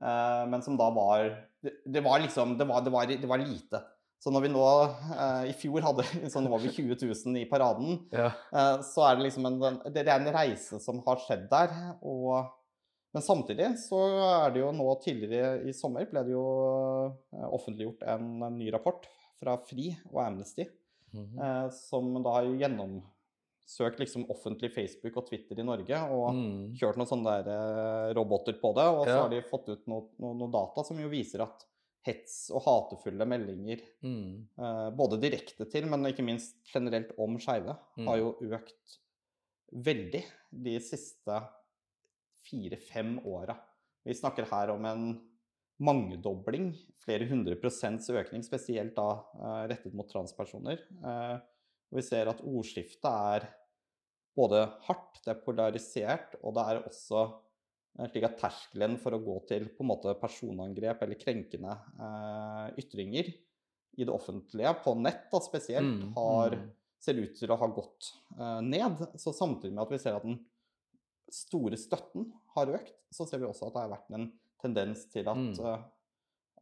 Men 0.00 0.62
som 0.64 0.78
da 0.80 0.86
var 0.96 1.26
Det, 1.60 2.00
var 2.00 2.22
liksom 2.22 2.54
det 2.56 2.64
var, 2.64 2.80
det 2.80 2.90
var, 2.90 3.10
det 3.20 3.28
var 3.28 3.42
lite. 3.42 3.82
Så 4.20 4.28
når 4.32 4.44
vi 4.44 4.52
nå 4.52 4.64
eh, 5.16 5.44
i 5.48 5.56
fjor 5.56 5.84
hadde 5.84 6.04
sånn 6.32 6.48
over 6.50 6.68
20 6.68 6.92
000 7.00 7.40
i 7.40 7.46
paraden, 7.48 8.02
ja. 8.12 8.28
eh, 8.52 8.74
så 8.84 9.06
er 9.08 9.16
det 9.16 9.28
liksom 9.30 9.48
en, 9.48 9.78
det 9.88 10.04
er 10.04 10.12
en 10.18 10.32
reise 10.34 10.80
som 10.84 11.00
har 11.06 11.22
skjedd 11.24 11.46
der. 11.52 11.72
Og, 12.04 12.50
men 13.16 13.24
samtidig 13.24 13.70
så 13.80 14.02
er 14.26 14.52
det 14.52 14.60
jo 14.60 14.74
nå 14.76 14.90
tidligere 15.04 15.64
i 15.64 15.74
sommer 15.76 16.04
ble 16.10 16.24
det 16.26 16.36
jo 16.36 16.44
eh, 17.08 17.48
offentliggjort 17.48 18.04
en, 18.12 18.28
ny 18.58 18.68
rapport 18.74 19.08
fra 19.40 19.56
FRI 19.64 19.94
og 20.12 20.20
Amnesty, 20.26 20.68
mm 21.16 21.24
-hmm. 21.24 21.70
som 21.72 22.22
da 22.22 22.34
har 22.34 22.44
gjennomsøkt 23.70 24.00
liksom 24.00 24.26
offentlig 24.30 24.72
Facebook 24.74 25.16
og 25.16 25.28
Twitter 25.28 25.58
i 25.60 25.64
Norge 25.64 25.98
og 26.10 26.34
mm. 26.34 26.76
kjørt 26.78 26.98
noen 26.98 27.08
sånne 27.08 27.34
der, 27.42 27.50
eh, 27.54 28.14
roboter 28.16 28.56
på 28.58 28.72
det. 28.74 28.86
Og 28.86 29.04
så 29.04 29.14
ja. 29.14 29.22
har 29.22 29.30
de 29.30 29.42
fått 29.48 29.68
ut 29.70 29.86
noen 29.86 30.08
noe, 30.18 30.34
noe 30.34 30.50
data 30.50 30.84
som 30.84 30.98
jo 30.98 31.10
viser 31.10 31.44
at 31.44 31.66
hets 32.06 32.50
og 32.54 32.64
hatefulle 32.64 33.26
meldinger, 33.28 33.82
mm. 34.02 34.48
eh, 34.58 34.90
både 34.96 35.20
direkte 35.20 35.68
til, 35.68 35.86
men 35.86 36.08
ikke 36.08 36.24
minst 36.24 36.56
generelt 36.72 37.12
om 37.18 37.36
skeive, 37.38 37.76
mm. 37.96 38.06
har 38.08 38.20
jo 38.20 38.34
økt 38.56 39.00
veldig 39.70 40.22
de 40.50 40.78
siste 40.82 41.42
fire-fem 42.48 43.18
åra. 43.28 43.54
Vi 44.02 44.16
snakker 44.16 44.48
her 44.50 44.72
om 44.72 44.86
en 44.88 45.10
mangedobling, 45.80 46.72
flere 47.04 47.28
hundre 47.28 47.54
prosents 47.60 48.08
økning, 48.12 48.42
spesielt 48.44 48.96
da 48.96 49.10
eh, 49.36 49.62
rettet 49.70 49.94
mot 49.96 50.08
transpersoner. 50.08 50.80
Uh, 51.04 51.36
vi 51.90 52.02
ser 52.06 52.28
at 52.30 52.42
ordskiftet 52.46 53.08
er 53.10 53.46
både 54.36 54.64
hardt, 54.86 55.22
det 55.24 55.34
er 55.34 55.44
polarisert, 55.44 56.36
og 56.42 56.54
det 56.56 56.66
er 56.70 56.82
også 56.84 57.24
Eh, 57.98 58.08
slik 58.10 58.26
at 58.26 58.38
terskelen 58.40 58.96
for 59.02 59.16
å 59.16 59.22
gå 59.22 59.36
til 59.50 59.68
på 59.74 59.84
en 59.84 59.90
måte 59.90 60.14
personangrep 60.20 61.02
eller 61.04 61.18
krenkende 61.20 61.74
eh, 61.98 62.66
ytringer 62.82 63.30
i 63.98 64.06
det 64.06 64.12
offentlige, 64.14 64.72
på 64.84 64.94
nett 65.00 65.26
da 65.32 65.40
spesielt, 65.42 65.98
mm, 65.98 66.12
har, 66.16 66.54
mm. 66.56 66.68
ser 67.02 67.18
ut 67.20 67.34
til 67.36 67.50
å 67.50 67.58
ha 67.60 67.68
gått 67.74 68.12
eh, 68.38 68.60
ned. 68.64 69.02
Så 69.20 69.34
samtidig 69.36 69.74
med 69.74 69.84
at 69.84 69.94
vi 69.94 70.00
ser 70.00 70.18
at 70.18 70.26
den 70.26 70.38
store 71.30 71.78
støtten 71.78 72.30
har 72.54 72.70
økt, 72.78 72.94
så 73.14 73.26
ser 73.26 73.42
vi 73.42 73.48
også 73.48 73.68
at 73.68 73.76
det 73.76 73.82
har 73.84 73.92
vært 73.96 74.14
en 74.16 74.30
tendens 74.62 75.06
til 75.10 75.28
at, 75.30 75.38
Mm. 75.40 75.54
uh, 75.64 75.82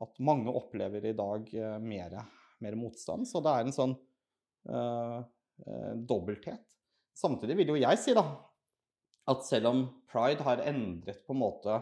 at 0.05 0.21
mange 0.23 0.53
opplever 0.55 1.03
i 1.09 1.15
dag 1.17 1.49
uh, 1.57 1.79
mer, 1.83 2.13
mer 2.63 2.77
motstand. 2.79 3.27
Så 3.27 3.41
det 3.43 3.55
er 3.55 3.65
en 3.65 3.75
sånn 3.75 3.95
uh, 4.71 5.25
eh, 5.65 5.95
dobbelthet. 5.97 6.78
Samtidig 7.19 7.57
vil 7.59 7.73
jo 7.75 7.81
jeg 7.81 7.99
si 8.01 8.15
da, 8.17 8.25
at 9.29 9.45
selv 9.45 9.73
om 9.73 9.81
pride 10.09 10.45
har 10.47 10.63
endret 10.71 11.25
på 11.27 11.35
en 11.35 11.43
måte 11.43 11.81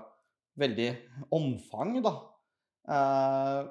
veldig 0.59 0.89
omfang 1.37 1.99
da, 2.05 2.15
eh, 2.89 3.69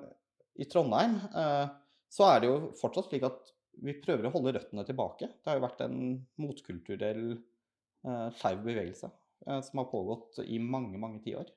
i 0.61 0.67
Trondheim, 0.69 1.17
eh, 1.35 1.65
så 2.11 2.29
er 2.29 2.41
det 2.41 2.51
jo 2.51 2.57
fortsatt 2.79 3.09
slik 3.09 3.25
at 3.27 3.51
vi 3.83 3.97
prøver 3.99 4.29
å 4.29 4.33
holde 4.35 4.53
røttene 4.55 4.85
tilbake. 4.87 5.27
Det 5.41 5.49
har 5.49 5.59
jo 5.59 5.65
vært 5.65 5.83
en 5.83 5.99
motkulturell 6.39 7.25
eh, 7.33 8.27
skeiv 8.39 8.61
bevegelse 8.63 9.09
eh, 9.09 9.61
som 9.65 9.81
har 9.81 9.89
pågått 9.91 10.39
i 10.45 10.59
mange, 10.61 10.99
mange 11.01 11.21
tiår. 11.25 11.49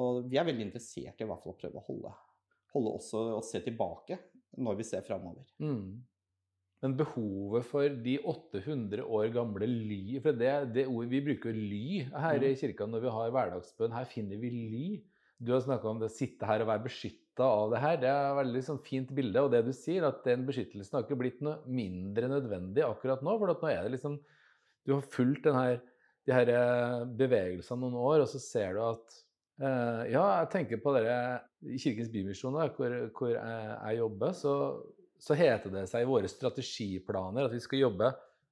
Og 0.00 0.26
vi 0.30 0.38
er 0.38 0.46
veldig 0.46 0.68
interessert 0.68 1.22
i 1.22 1.26
hvert 1.26 1.42
fall 1.42 1.54
å 1.54 1.60
prøve 1.60 1.80
å 1.80 1.86
holde, 1.86 2.12
holde 2.74 2.94
også 2.98 3.24
og 3.38 3.46
se 3.46 3.62
tilbake 3.64 4.20
når 4.60 4.78
vi 4.82 4.86
ser 4.86 5.06
framover. 5.06 5.46
Mm. 5.62 6.02
Men 6.80 6.96
behovet 6.96 7.66
for 7.68 7.96
de 8.04 8.16
800 8.24 9.04
år 9.04 9.32
gamle 9.34 9.66
ly 9.68 10.16
For 10.24 10.36
det, 10.36 10.52
det 10.76 10.86
ordet, 10.88 11.10
vi 11.12 11.22
bruker 11.26 11.56
ly 11.56 11.86
her 12.08 12.44
i 12.46 12.54
kirka 12.56 12.86
når 12.88 13.04
vi 13.04 13.14
har 13.16 13.32
hverdagsbønn. 13.34 13.96
Her 13.96 14.08
finner 14.08 14.40
vi 14.40 14.52
ly. 14.54 14.86
Du 15.40 15.52
har 15.52 15.60
snakka 15.64 15.88
om 15.90 16.00
det 16.00 16.08
å 16.08 16.12
sitte 16.12 16.48
her 16.48 16.64
og 16.64 16.70
være 16.70 16.84
beskytta 16.86 17.44
av 17.44 17.74
det 17.74 17.80
her. 17.84 17.98
Det 18.00 18.08
er 18.08 18.30
et 18.30 18.38
veldig 18.40 18.62
sånn 18.64 18.80
fint 18.84 19.12
bilde. 19.16 19.44
Og 19.44 19.52
det 19.52 19.60
du 19.66 19.72
sier, 19.76 20.06
at 20.08 20.24
den 20.24 20.46
beskyttelsen 20.48 20.96
har 20.96 21.04
ikke 21.04 21.20
blitt 21.20 21.40
noe 21.44 21.60
mindre 21.68 22.30
nødvendig 22.32 22.84
akkurat 22.86 23.24
nå. 23.24 23.36
For 23.40 23.52
at 23.52 23.64
nå 23.64 23.72
er 23.72 23.82
det 23.84 23.96
liksom 23.98 24.20
Du 24.88 24.94
har 24.94 25.04
fulgt 25.04 25.44
den 25.44 25.58
her, 25.58 25.82
de 26.24 26.32
her 26.32 26.52
eh, 26.54 27.02
bevegelsene 27.20 27.82
noen 27.82 27.98
år, 28.00 28.22
og 28.24 28.30
så 28.32 28.40
ser 28.40 28.78
du 28.78 28.80
at 28.86 29.18
eh, 29.60 30.14
Ja, 30.14 30.24
jeg 30.40 30.48
tenker 30.56 30.80
på 30.80 30.94
dere 30.96 31.42
i 31.68 31.76
Kirkens 31.76 32.08
Bymisjon, 32.12 32.56
hvor, 32.56 32.96
hvor 33.18 33.34
jeg, 33.34 33.68
jeg 33.76 34.00
jobber, 34.00 34.32
så 34.32 34.54
så 35.20 35.36
heter 35.36 35.72
det 35.74 35.84
seg 35.90 36.04
i 36.04 36.08
våre 36.08 36.28
strategiplaner 36.30 37.46
at 37.46 37.54
vi 37.54 37.60
skal 37.62 37.82
jobbe 37.84 38.10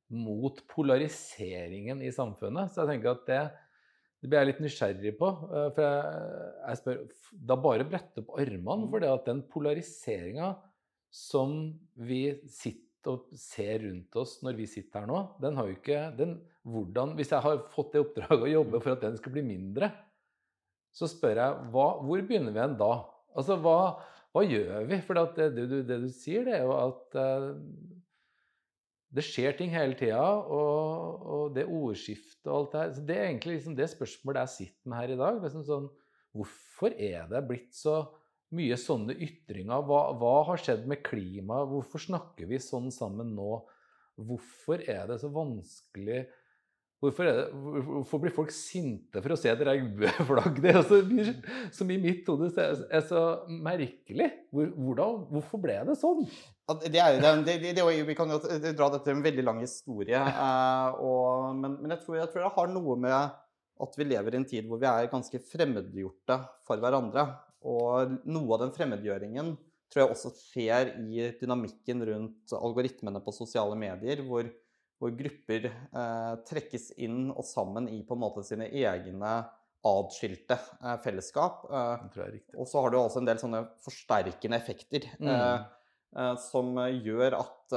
mot 0.09 0.61
polariseringen 0.71 2.01
i 2.05 2.13
samfunnet. 2.15 2.73
Så 2.73 2.83
jeg 2.83 2.93
tenker 2.95 3.13
at 3.13 3.25
det, 3.29 3.41
det 4.21 4.31
blir 4.31 4.41
jeg 4.41 4.51
litt 4.51 4.63
nysgjerrig 4.65 5.15
på. 5.21 5.31
eh, 5.53 5.69
For 5.77 5.85
jeg, 5.85 6.51
jeg 6.65 6.81
spør 6.83 7.01
Da 7.51 7.59
bare 7.61 7.89
brette 7.89 8.25
opp 8.25 8.35
armene 8.41 8.89
for 8.89 9.05
det 9.05 9.11
at 9.13 9.29
den 9.29 9.43
polariseringa 9.53 10.55
som 11.13 11.55
vi 11.97 12.23
sitter 12.53 12.85
og 13.09 13.31
ser 13.41 13.79
rundt 13.87 14.17
oss 14.21 14.35
når 14.45 14.57
vi 14.59 14.67
sitter 14.69 15.01
her 15.01 15.09
nå, 15.09 15.21
den 15.41 15.57
har 15.57 15.69
jo 15.71 15.77
ikke 15.79 16.01
den, 16.19 16.35
hvordan, 16.69 17.15
Hvis 17.17 17.31
jeg 17.33 17.41
har 17.45 17.63
fått 17.73 17.95
det 17.95 18.03
oppdraget 18.03 18.45
å 18.45 18.51
jobbe 18.59 18.81
for 18.85 18.93
at 18.93 19.05
den 19.07 19.17
skal 19.17 19.33
bli 19.33 19.45
mindre, 19.47 19.89
så 20.93 21.09
spør 21.09 21.41
jeg 21.41 21.71
hva, 21.73 21.87
hvor 22.05 22.25
begynner 22.27 22.53
vi 22.53 22.61
en 22.61 22.77
da? 22.81 22.91
Altså, 23.39 23.57
hva, 23.63 23.79
hva 24.35 24.45
gjør 24.45 24.89
vi? 24.89 24.99
For 25.07 25.19
det, 25.19 25.47
det, 25.57 25.65
du, 25.71 25.79
det, 25.87 26.01
du 26.05 26.11
sier, 26.13 26.45
det 26.47 26.59
er 26.59 26.67
jo 26.67 26.75
at 26.77 27.17
uh, 27.19 27.55
det 29.15 29.25
skjer 29.25 29.57
ting 29.57 29.73
hele 29.73 29.97
tida, 29.97 30.21
og, 30.21 31.25
og, 31.25 31.45
det 31.57 31.65
ordskiftet 31.65 32.51
og 32.51 32.59
alt 32.59 32.75
det 32.75 32.83
her 32.83 32.93
Så 32.93 33.05
det 33.09 33.17
er 33.17 33.27
egentlig 33.31 33.57
liksom 33.57 33.77
det 33.79 33.89
spørsmålet 33.95 34.45
jeg 34.45 34.55
sitter 34.55 34.91
med 34.91 35.01
her 35.01 35.15
i 35.15 35.19
dag. 35.23 35.41
Liksom 35.45 35.65
sånn, 35.65 35.89
hvorfor 36.37 36.93
er 36.93 37.31
det 37.31 37.47
blitt 37.49 37.73
så 37.77 38.03
mye 38.59 38.77
sånne 38.81 39.17
ytringer? 39.17 39.87
Hva, 39.89 40.03
hva 40.21 40.35
har 40.51 40.61
skjedd 40.61 40.85
med 40.91 41.03
klimaet? 41.07 41.73
Hvorfor 41.73 42.05
snakker 42.05 42.51
vi 42.53 42.61
sånn 42.63 42.93
sammen 42.95 43.33
nå? 43.39 43.63
Hvorfor 44.29 44.85
er 44.85 45.09
det 45.09 45.21
så 45.23 45.33
vanskelig 45.33 46.27
Hvorfor, 46.99 47.29
det, 47.29 47.43
hvorfor, 47.87 48.19
blir 48.19 48.33
folk 48.35 48.51
sinte 48.51 49.21
for 49.23 49.31
å 49.31 49.39
se 49.39 49.51
et 49.53 49.61
regnbueflagg? 49.69 50.57
Det 50.65 50.73
er 50.73 50.81
så, 50.83 50.97
som 51.77 51.93
i 51.95 51.99
mitt 52.03 52.27
hode 52.27 52.49
er, 52.59 53.05
så 53.07 53.21
merkelig. 53.47 54.27
Hvor, 54.51 54.73
hvordan, 54.75 55.21
hvorfor 55.31 55.63
ble 55.63 55.77
det 55.87 55.95
sånn? 56.01 56.25
Det 56.91 56.99
er, 56.99 57.21
det, 57.23 57.55
det, 57.63 57.71
det, 57.79 57.87
vi 58.09 58.19
kan 58.19 58.35
jo 58.35 58.41
dra 58.43 58.91
dette 58.91 59.05
til 59.07 59.15
en 59.15 59.23
veldig 59.23 59.47
lang 59.47 59.63
historie. 59.63 60.19
Eh, 60.19 60.99
og, 60.99 61.55
men, 61.61 61.79
men 61.85 61.95
jeg, 61.95 62.03
tror, 62.03 62.19
jeg, 62.19 62.33
tror, 62.33 62.49
det 62.49 62.53
har 62.59 62.75
noe 62.75 62.99
med 63.07 63.17
at 63.87 63.99
vi 64.01 64.11
lever 64.11 64.35
i 64.35 64.43
en 64.43 64.51
tid 64.51 64.67
hvor 64.67 64.83
vi 64.83 64.91
er 64.91 65.13
ganske 65.13 65.45
fremmedgjorte 65.55 66.43
for 66.67 66.83
hverandre. 66.83 67.29
Og 67.63 68.19
noe 68.27 68.57
av 68.57 68.67
den 68.67 68.75
fremmedgjøringen 68.75 69.55
tror 69.89 70.03
jeg 70.03 70.17
også 70.17 70.35
skjer 70.35 70.97
i 71.07 71.29
dynamikken 71.39 72.03
rundt 72.11 72.59
algoritmene 72.59 73.23
på 73.23 73.39
sosiale 73.39 73.79
medier. 73.79 74.27
hvor 74.27 74.51
hvor 74.99 75.15
grupper 75.15 75.69
eh, 75.71 76.35
trekkes 76.49 76.91
inn 76.99 77.29
og 77.31 77.45
sammen 77.47 77.89
i 77.93 78.01
på 78.07 78.17
en 78.17 78.23
måte 78.25 78.45
sine 78.47 78.69
egne 78.69 79.35
adskilte 79.87 80.59
eh, 80.83 80.97
fellesskap. 81.05 81.67
Eh, 81.71 82.39
og 82.57 82.67
så 82.69 82.83
har 82.83 82.93
du 82.93 82.99
også 83.01 83.23
en 83.23 83.29
del 83.29 83.41
sånne 83.41 83.65
forsterkende 83.85 84.59
effekter 84.59 85.07
mm. 85.23 85.69
som 86.43 86.73
gjør 87.05 87.37
at 87.39 87.77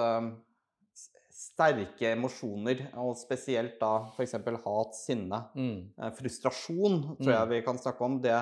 sterke 1.42 2.12
emosjoner, 2.14 2.84
og 3.02 3.16
spesielt 3.20 3.78
da 3.82 4.08
f.eks. 4.14 4.36
hat, 4.66 4.98
sinne, 4.98 5.40
mm. 5.58 6.12
frustrasjon, 6.18 7.00
tror 7.20 7.34
jeg 7.34 7.52
vi 7.52 7.62
kan 7.66 7.82
snakke 7.82 8.06
om, 8.06 8.18
det, 8.24 8.38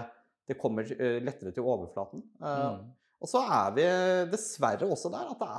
det 0.47 0.57
kommer 0.59 0.87
lettere 1.23 1.53
til 1.55 1.67
overflaten. 1.67 2.23
Mm. 2.39 2.81
Og 3.19 3.27
så 3.27 3.41
er 3.43 3.73
vi 3.75 3.85
dessverre 4.31 4.87
også 4.87 5.11
der 5.11 5.31
at 5.33 5.41
det 5.41 5.49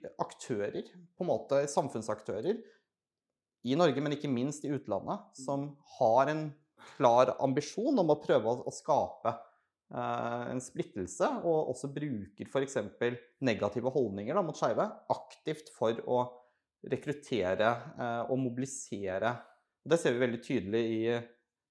er 0.00 0.12
aktører, 0.22 0.90
på 1.16 1.24
en 1.24 1.30
måte 1.30 1.64
samfunnsaktører, 1.70 2.60
i 3.66 3.76
Norge, 3.76 4.00
men 4.00 4.14
ikke 4.16 4.30
minst 4.30 4.64
i 4.64 4.72
utlandet, 4.72 5.26
som 5.36 5.66
har 5.98 6.30
en 6.32 6.46
klar 6.94 7.34
ambisjon 7.44 7.98
om 8.00 8.12
å 8.12 8.20
prøve 8.22 8.54
å, 8.62 8.72
skape 8.72 9.34
eh, 9.34 10.44
en 10.54 10.62
splittelse, 10.64 11.28
og 11.44 11.74
også 11.74 11.90
bruker 11.92 12.48
f.eks. 12.48 12.78
negative 13.44 13.92
holdninger 13.92 14.36
da, 14.36 14.44
mot 14.46 14.56
skeive 14.56 14.86
aktivt 15.12 15.68
for 15.76 16.00
å 16.08 16.22
rekruttere 16.88 17.74
eh, 18.00 18.22
og 18.30 18.40
mobilisere. 18.46 19.34
Det 19.84 20.00
ser 20.00 20.16
vi 20.16 20.24
veldig 20.24 20.40
tydelig 20.44 20.84
i 20.94 21.02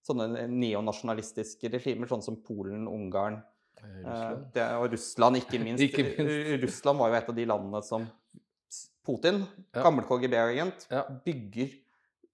sånne 0.06 0.46
neonasjonalistiske 0.52 1.72
regimer, 1.74 2.10
sånn 2.10 2.26
som 2.26 2.38
Polen, 2.46 2.86
Ungarn, 2.90 3.40
Russland. 3.84 4.48
Det, 4.56 4.66
og 4.78 4.88
Russland, 4.94 5.40
ikke 5.42 5.60
minst. 5.66 5.84
ikke 5.84 6.06
minst. 6.08 6.64
Russland 6.64 7.02
var 7.02 7.12
jo 7.12 7.20
et 7.20 7.30
av 7.34 7.38
de 7.38 7.46
landene 7.50 7.84
som 7.86 8.08
Putin, 9.06 9.44
ja. 9.72 9.82
gammel 9.82 10.06
KGB-agent, 10.06 10.90
ja. 10.92 11.06
bygger 11.26 11.78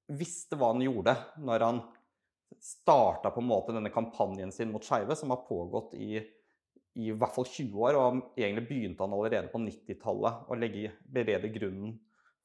Visste 0.06 0.58
hva 0.60 0.68
han 0.70 0.84
gjorde 0.86 1.16
når 1.42 1.64
han 1.66 1.80
starta 2.62 3.32
på 3.34 3.42
en 3.42 3.48
måte 3.50 3.74
denne 3.74 3.90
kampanjen 3.94 4.52
sin 4.54 4.70
mot 4.70 4.84
skeive, 4.86 5.16
som 5.18 5.32
har 5.34 5.46
pågått 5.48 5.96
i, 5.98 6.20
i, 6.20 7.10
hvert 7.10 7.34
fall 7.34 7.48
20 7.48 7.80
år. 7.88 7.98
Og 7.98 8.20
egentlig 8.38 8.68
begynte 8.70 9.06
han 9.06 9.16
allerede 9.18 9.50
på 9.50 9.62
90-tallet 9.64 10.46
å 10.46 10.60
legge, 10.60 10.94
berede 11.02 11.50
grunnen 11.54 11.98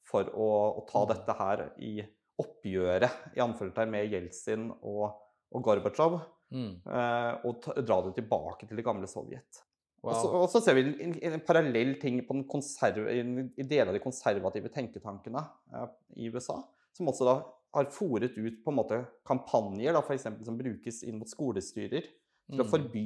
for 0.07 0.29
å, 0.33 0.49
å, 0.81 0.85
ta 0.89 1.05
dette 1.13 1.37
her 1.37 1.65
i 1.85 1.99
oppgjøret 2.41 3.37
i 3.37 3.43
anførselstegn 3.43 3.93
med 3.93 4.13
Jeltsin 4.15 4.69
og, 4.81 5.05
og 5.53 5.65
Gorbatsjov. 5.65 6.17
Mm. 6.51 6.71
Eh, 6.83 7.33
og 7.47 7.67
dra 7.87 8.01
det 8.05 8.15
tilbake 8.19 8.67
til 8.67 8.79
det 8.79 8.85
gamle 8.85 9.07
Sovjet. 9.09 9.61
Wow. 10.01 10.11
Og, 10.11 10.15
så, 10.17 10.29
og, 10.33 10.45
så, 10.49 10.61
ser 10.65 10.77
vi 10.79 10.83
en, 11.05 11.13
en 11.29 11.41
parallell 11.45 11.93
ting 12.01 12.23
på 12.25 12.39
i 12.41 13.63
deler 13.63 13.91
av 13.91 13.93
de 13.93 14.01
konservative 14.01 14.71
tenketankene 14.73 15.43
eh, 15.73 15.89
i 16.17 16.31
USA, 16.33 16.57
som 16.97 17.11
også 17.11 17.27
da 17.27 17.35
har 17.77 17.91
fòret 17.93 18.35
ut 18.35 18.63
på 18.65 18.71
en 18.71 18.79
måte 18.81 18.97
kampanjer 19.27 19.93
da, 19.95 20.01
for 20.03 20.17
eksempel, 20.17 20.43
som 20.47 20.57
brukes 20.59 21.03
inn 21.07 21.21
mot 21.21 21.29
skolestyrer 21.29 22.09
til 22.09 22.59
å 22.59 22.65
Mm. 22.65 22.71
forby 22.71 23.05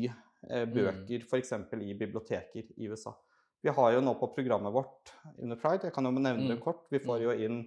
eh, 0.50 0.66
bøker 0.66 1.25
f.eks. 1.28 1.52
i 1.84 1.94
biblioteker 1.94 2.72
i 2.78 2.88
USA. 2.90 3.14
Vi 3.62 3.70
har 3.74 3.92
jo 3.94 4.02
nå 4.02 4.14
på 4.18 4.32
programmet 4.34 4.74
vårt 4.74 5.12
under 5.38 5.58
Pride, 5.58 5.90
jeg 5.90 5.94
kan 5.94 6.06
jo 6.06 6.12
nevne 6.12 6.48
det 6.48 6.58
Mm. 6.58 6.64
kort, 6.64 6.86
vi 6.90 7.00
får 7.00 7.22
jo 7.22 7.32
inn 7.32 7.60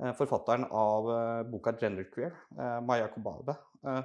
eh, 0.00 0.12
forfatteren 0.12 0.68
av 0.70 1.10
eh, 1.10 1.42
boka 1.50 1.72
'Genderqueer', 1.72 2.36
eh, 2.58 2.80
Maya 2.80 3.08
Kobabe. 3.08 3.56
Eh, 3.84 4.02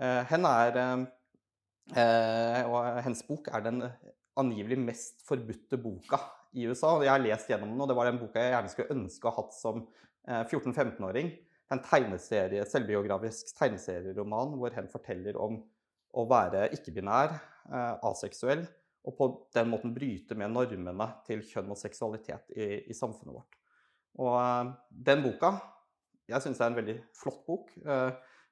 eh, 0.00 0.22
hen 0.30 0.48
er 0.48 0.78
eh, 0.78 2.62
Og 2.68 3.02
hennes 3.04 3.22
bok 3.26 3.50
er 3.52 3.64
den 3.64 3.82
angivelig 4.38 4.78
mest 4.80 5.24
forbudte 5.26 5.78
boka 5.82 6.20
i 6.54 6.66
USA. 6.68 6.94
Jeg 7.02 7.12
har 7.12 7.22
lest 7.22 7.50
gjennom 7.50 7.72
den, 7.72 7.82
og 7.82 7.90
det 7.90 7.96
var 7.98 8.08
den 8.08 8.20
boka 8.20 8.42
jeg 8.42 8.54
gjerne 8.54 8.72
skulle 8.72 8.94
ønske 8.94 9.26
å 9.28 9.32
ha 9.32 9.42
hatt 9.42 9.56
som 9.56 9.82
14-15-åring. 10.28 11.32
En 11.72 11.80
tegneserie, 11.84 12.64
selvbiografisk 12.68 13.50
tegneserieroman 13.58 14.54
hvor 14.60 14.72
hen 14.76 14.88
forteller 14.92 15.36
om 15.40 15.58
å 16.16 16.24
være 16.28 16.68
ikke-binær, 16.76 17.34
aseksuell, 18.06 18.62
og 19.08 19.16
på 19.16 19.28
den 19.56 19.70
måten 19.72 19.94
bryte 19.96 20.36
med 20.38 20.52
normene 20.52 21.08
til 21.26 21.42
kjønn 21.44 21.72
og 21.72 21.80
seksualitet 21.80 22.52
i, 22.56 22.68
i 22.92 22.96
samfunnet 22.96 23.34
vårt. 23.40 23.58
Og 24.18 24.72
den 24.90 25.22
boka 25.24 25.54
Jeg 26.28 26.44
syns 26.44 26.58
det 26.58 26.64
er 26.64 26.72
en 26.72 26.76
veldig 26.76 26.96
flott 27.16 27.44
bok. 27.46 27.70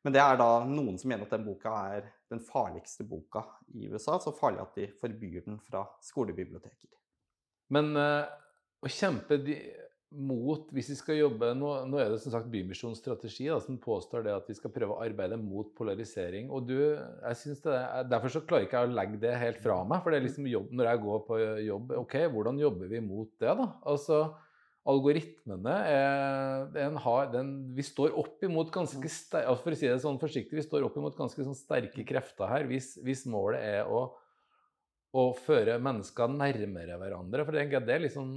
Men 0.07 0.15
det 0.15 0.23
er 0.23 0.37
da 0.39 0.51
noen 0.71 0.95
som 1.03 1.11
mener 1.11 1.27
at 1.27 1.33
den 1.35 1.43
boka 1.43 1.73
er 1.97 2.05
den 2.31 2.39
farligste 2.47 3.03
boka 3.07 3.43
i 3.75 3.89
USA. 3.91 4.21
Så 4.23 4.31
farlig 4.39 4.63
at 4.63 4.79
de 4.79 4.87
forbyr 5.01 5.41
den 5.49 5.59
fra 5.67 5.83
skolebiblioteker. 6.07 6.93
Men 7.75 7.91
uh, 7.99 8.23
å 8.87 8.93
kjempe 8.93 9.41
de, 9.43 9.59
mot 10.15 10.69
Hvis 10.71 10.93
vi 10.93 10.97
skal 11.01 11.17
jobbe 11.19 11.49
Nå, 11.59 11.71
nå 11.91 11.99
er 11.99 12.13
det 12.13 12.21
som 12.23 12.31
sagt 12.31 12.47
Bymisjonens 12.53 13.01
strategi 13.03 13.49
da, 13.51 13.57
som 13.61 13.75
påstår 13.83 14.23
det 14.23 14.37
at 14.37 14.47
vi 14.47 14.55
skal 14.55 14.71
prøve 14.71 14.95
å 14.95 15.01
arbeide 15.03 15.35
mot 15.41 15.73
polarisering. 15.75 16.47
og 16.55 16.69
du, 16.69 16.79
jeg 16.79 17.41
synes 17.41 17.65
det 17.65 17.75
er, 17.75 18.07
Derfor 18.13 18.33
så 18.33 18.45
klarer 18.47 18.69
ikke 18.69 18.85
å 18.87 18.93
legge 18.95 19.19
det 19.27 19.35
helt 19.43 19.59
fra 19.65 19.81
meg. 19.83 20.05
For 20.05 20.15
det 20.15 20.21
er 20.21 20.29
liksom 20.29 20.47
jobb 20.51 20.71
når 20.71 20.93
jeg 20.93 21.03
går 21.09 21.23
på 21.27 21.41
jobb 21.67 21.95
OK, 22.05 22.17
hvordan 22.37 22.63
jobber 22.63 22.95
vi 22.95 23.03
mot 23.03 23.33
det, 23.43 23.57
da? 23.59 23.69
Altså, 23.91 24.23
Algoritmene 24.87 25.73
er, 25.91 26.67
den 26.75 26.99
har, 27.03 27.31
den, 27.33 27.49
Vi 27.75 27.83
står 27.83 28.15
opp 28.21 28.45
imot 28.47 28.71
ganske 28.75 29.11
sterke 29.11 29.51
altså 29.51 29.65
For 29.65 29.75
å 29.75 29.81
si 29.81 29.89
det 29.91 29.97
sånn 30.05 30.21
forsiktig, 30.23 30.55
vi 30.59 30.67
står 30.67 30.87
opp 30.87 31.01
imot 31.01 31.19
ganske 31.19 31.47
sånn 31.49 31.59
sterke 31.59 32.05
krefter 32.07 32.53
her 32.53 32.69
hvis, 32.71 32.93
hvis 33.03 33.25
målet 33.31 33.65
er 33.67 33.91
å, 33.91 34.05
å 35.11 35.27
føre 35.43 35.81
mennesker 35.83 36.31
nærmere 36.31 37.01
hverandre. 37.01 37.47
For 37.49 37.57
det 37.57 37.97
er 37.97 38.07
liksom 38.07 38.31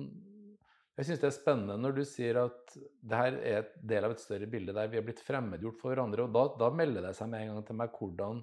jeg 1.00 1.08
syns 1.08 1.22
det 1.22 1.28
er 1.30 1.36
spennende 1.38 1.78
når 1.80 1.94
du 1.96 2.02
sier 2.04 2.38
at 2.42 2.74
det 2.76 3.16
her 3.16 3.36
er 3.40 3.62
et 3.62 3.76
del 3.88 4.04
av 4.04 4.12
et 4.12 4.20
større 4.20 4.50
bilde 4.52 4.74
der 4.76 4.90
vi 4.92 4.98
har 5.00 5.06
blitt 5.08 5.22
fremmedgjort 5.24 5.78
for 5.80 5.94
hverandre. 5.94 6.26
og 6.26 6.34
Da, 6.36 6.42
da 6.60 6.68
melder 6.76 7.06
det 7.08 7.14
seg 7.16 7.30
med 7.32 7.46
en 7.46 7.54
gang 7.54 7.68
til 7.70 7.78
meg 7.80 7.94
hvordan 7.96 8.42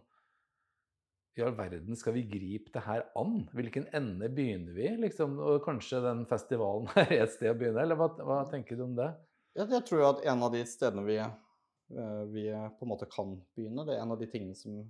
i 1.36 1.44
all 1.44 1.56
verden 1.56 1.96
skal 1.98 2.14
vi 2.16 2.24
gripe 2.30 2.72
det 2.72 2.82
her 2.86 3.04
an? 3.18 3.42
Hvilken 3.56 3.86
ende 3.96 4.28
begynner 4.32 4.76
vi? 4.76 4.88
Liksom? 5.02 5.36
Og 5.42 5.64
kanskje 5.66 6.00
den 6.04 6.24
festivalen 6.30 6.88
er 7.02 7.12
et 7.18 7.34
sted 7.34 7.52
å 7.52 7.58
begynne? 7.58 7.82
Eller 7.82 7.98
hva, 7.98 8.08
hva 8.24 8.38
tenker 8.48 8.78
du 8.78 8.86
om 8.86 8.94
det? 8.96 9.10
Jeg 9.56 9.82
tror 9.88 10.04
at 10.10 10.22
en 10.28 10.44
av 10.44 10.52
de 10.52 10.62
stedene 10.68 11.04
vi, 11.04 11.18
eh, 11.20 12.22
vi, 12.32 12.46
på 12.52 12.86
en 12.86 12.92
måte 12.92 13.08
kan 13.12 13.36
begynne, 13.56 13.84
det 13.88 13.96
er 13.96 14.02
en 14.04 14.14
av 14.16 14.20
de 14.20 14.28
tingene 14.32 14.56
som, 14.56 14.82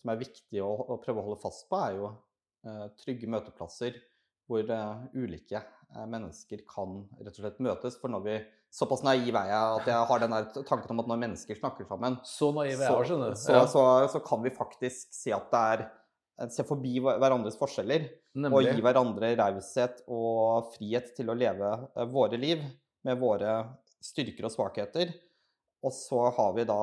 som 0.00 0.12
er 0.12 0.20
viktig 0.20 0.62
å, 0.64 0.70
å, 0.84 0.98
prøve 1.02 1.20
å 1.20 1.26
holde 1.30 1.42
fast 1.42 1.66
på, 1.68 1.80
er 1.80 1.98
jo 1.98 2.10
eh, 2.68 2.86
trygge 3.00 3.32
møteplasser 3.32 3.98
hvor 4.46 4.70
uh, 4.70 5.06
ulike 5.16 5.60
uh, 5.60 6.06
mennesker 6.08 6.62
kan 6.68 7.02
rett 7.20 7.34
og 7.34 7.42
slett 7.42 7.62
møtes. 7.64 7.98
For 8.00 8.12
når 8.12 8.24
vi 8.26 8.38
Såpass 8.76 9.00
naiv 9.06 9.36
er 9.38 9.46
jeg 9.48 9.76
at 9.78 9.86
jeg 9.88 10.06
har 10.08 10.20
den 10.20 10.34
tanken 10.66 10.90
om 10.92 10.98
at 11.00 11.06
når 11.08 11.20
mennesker 11.22 11.56
snakker 11.56 11.86
sammen, 11.88 12.18
så, 12.26 12.50
er 12.60 12.74
så, 13.38 13.62
så, 13.72 13.84
så, 14.12 14.20
kan 14.26 14.42
vi 14.44 14.52
faktisk 14.52 15.14
si 15.14 15.32
at 15.32 15.46
det 15.52 15.60
er 15.70 15.84
eh, 15.86 16.50
Se 16.52 16.66
forbi 16.66 16.98
hverandres 17.00 17.56
forskjeller 17.56 18.04
Nemlig. 18.36 18.50
og 18.52 18.66
gi 18.66 18.84
hverandre 18.84 19.30
raushet 19.38 20.02
og 20.12 20.74
frihet 20.74 21.14
til 21.16 21.32
å 21.32 21.38
leve 21.38 21.70
våre 22.12 22.36
liv 22.42 22.66
med 23.06 23.22
våre 23.22 23.54
styrker 24.04 24.50
og 24.50 24.52
svakheter. 24.52 25.14
Og 25.86 25.94
så 25.94 26.26
har 26.36 26.52
vi 26.58 26.66
da 26.68 26.80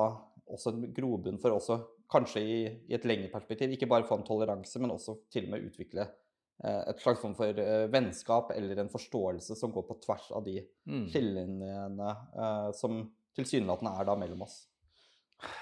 også 0.50 0.74
en 0.74 0.88
grobunn 0.96 1.38
for 1.38 1.54
også, 1.54 1.78
kanskje 2.10 2.42
i, 2.42 2.58
i 2.90 2.96
et 2.96 3.06
lengre 3.06 3.30
perspektiv, 3.30 3.70
ikke 3.76 3.88
bare 3.90 4.08
få 4.08 4.18
en 4.18 4.26
toleranse, 4.26 4.82
men 4.82 4.96
også 4.96 5.20
til 5.30 5.46
og 5.46 5.54
med 5.54 5.70
utvikle 5.70 6.08
Eh, 6.08 6.23
et 6.62 7.00
slags 7.02 7.20
form 7.22 7.34
for 7.38 7.58
eh, 7.60 7.86
vennskap 7.92 8.52
eller 8.54 8.78
en 8.80 8.92
forståelse 8.92 9.56
som 9.58 9.72
går 9.74 9.88
på 9.88 9.98
tvers 10.04 10.30
av 10.36 10.44
de 10.46 10.60
mm. 10.62 11.08
skillelinjene 11.10 12.12
uh, 12.38 12.70
som 12.76 13.02
tilsynelatende 13.34 13.96
er 13.98 14.08
da 14.08 14.14
mellom 14.18 14.46
oss. 14.46 14.60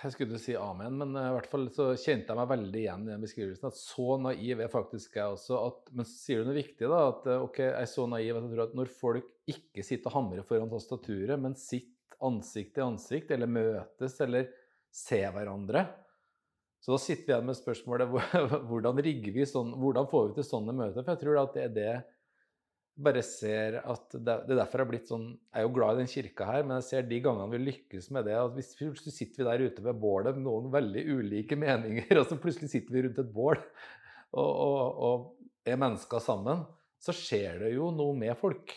Jeg 0.03 0.13
skulle 0.15 0.39
si 0.39 0.53
amen, 0.55 0.99
men 1.01 1.17
i 1.17 1.31
hvert 1.35 1.49
fall 1.51 1.65
så 1.75 1.89
kjente 1.99 2.31
jeg 2.31 2.39
meg 2.39 2.51
veldig 2.51 2.83
igjen 2.83 3.07
i 3.07 3.11
den 3.11 3.25
beskrivelsen. 3.25 3.71
At 3.73 3.79
så 3.81 4.19
naiv 4.21 4.61
er 4.63 4.71
faktisk 4.71 5.17
jeg 5.17 5.33
også. 5.33 5.57
At, 5.59 5.89
men 5.97 6.07
så 6.07 6.19
sier 6.21 6.43
du 6.43 6.51
noe 6.51 6.59
viktig, 6.59 6.91
da. 6.93 7.01
At 7.09 7.27
ok, 7.33 7.59
jeg 7.65 7.81
er 7.81 7.91
så 7.91 8.05
naiv 8.13 8.37
at 8.37 8.45
jeg 8.45 8.53
tror 8.53 8.63
at 8.69 8.77
når 8.79 8.93
folk 9.01 9.33
ikke 9.51 9.83
sitter 9.83 10.13
og 10.13 10.19
hamrer 10.21 10.47
foran 10.47 10.71
tastaturet, 10.71 11.41
men 11.41 11.57
sitter 11.59 12.21
ansikt 12.23 12.77
til 12.77 12.87
ansikt, 12.87 13.33
eller 13.35 13.51
møtes, 13.51 14.21
eller 14.23 14.53
ser 14.93 15.33
hverandre, 15.35 15.87
så 16.83 16.97
da 16.97 16.99
sitter 16.99 17.29
vi 17.29 17.33
igjen 17.33 17.47
med 17.47 17.59
spørsmålet 17.59 18.11
hvordan 18.69 18.99
rigger 19.07 19.37
vi 19.37 19.47
sånn, 19.47 19.71
hvordan 19.79 20.09
får 20.11 20.29
vi 20.29 20.41
til 20.41 20.49
sånne 20.49 20.75
møter? 20.75 21.05
For 21.05 21.15
jeg 21.15 21.23
tror 21.23 21.39
at 21.45 21.55
det 21.55 21.69
er 21.69 21.77
det 21.77 21.93
bare 23.03 23.23
ser 23.25 23.79
at 23.81 24.13
det, 24.13 24.35
er 24.53 24.59
derfor 24.59 24.83
er 24.83 24.89
blitt 24.91 25.09
sånn 25.09 25.25
Jeg 25.33 25.63
er 25.63 25.65
jo 25.65 25.73
glad 25.73 25.97
i 25.97 26.03
den 26.03 26.11
kirka 26.13 26.49
her, 26.49 26.67
men 26.67 26.77
jeg 26.77 26.89
ser 26.91 27.07
de 27.09 27.21
gangene 27.25 27.55
vi 27.55 27.61
lykkes 27.63 28.11
med 28.13 28.27
det 28.29 28.37
at 28.37 28.53
hvis 28.57 28.75
Plutselig 28.77 29.15
sitter 29.17 29.41
vi 29.43 29.49
der 29.49 29.65
ute 29.71 29.85
ved 29.87 30.01
bålet 30.03 30.37
med 30.37 30.45
noen 30.45 30.69
veldig 30.75 31.05
ulike 31.17 31.59
meninger, 31.65 32.13
og 32.21 32.29
så 32.29 32.39
plutselig 32.41 32.73
sitter 32.75 32.97
vi 32.97 33.05
rundt 33.07 33.23
et 33.23 33.33
bål 33.33 33.57
og, 33.57 34.51
og, 34.51 35.01
og 35.07 35.69
er 35.69 35.79
mennesker 35.79 36.23
sammen, 36.25 36.65
så 37.03 37.15
skjer 37.15 37.61
det 37.63 37.75
jo 37.75 37.91
noe 37.95 38.17
med 38.17 38.33
folk. 38.41 38.73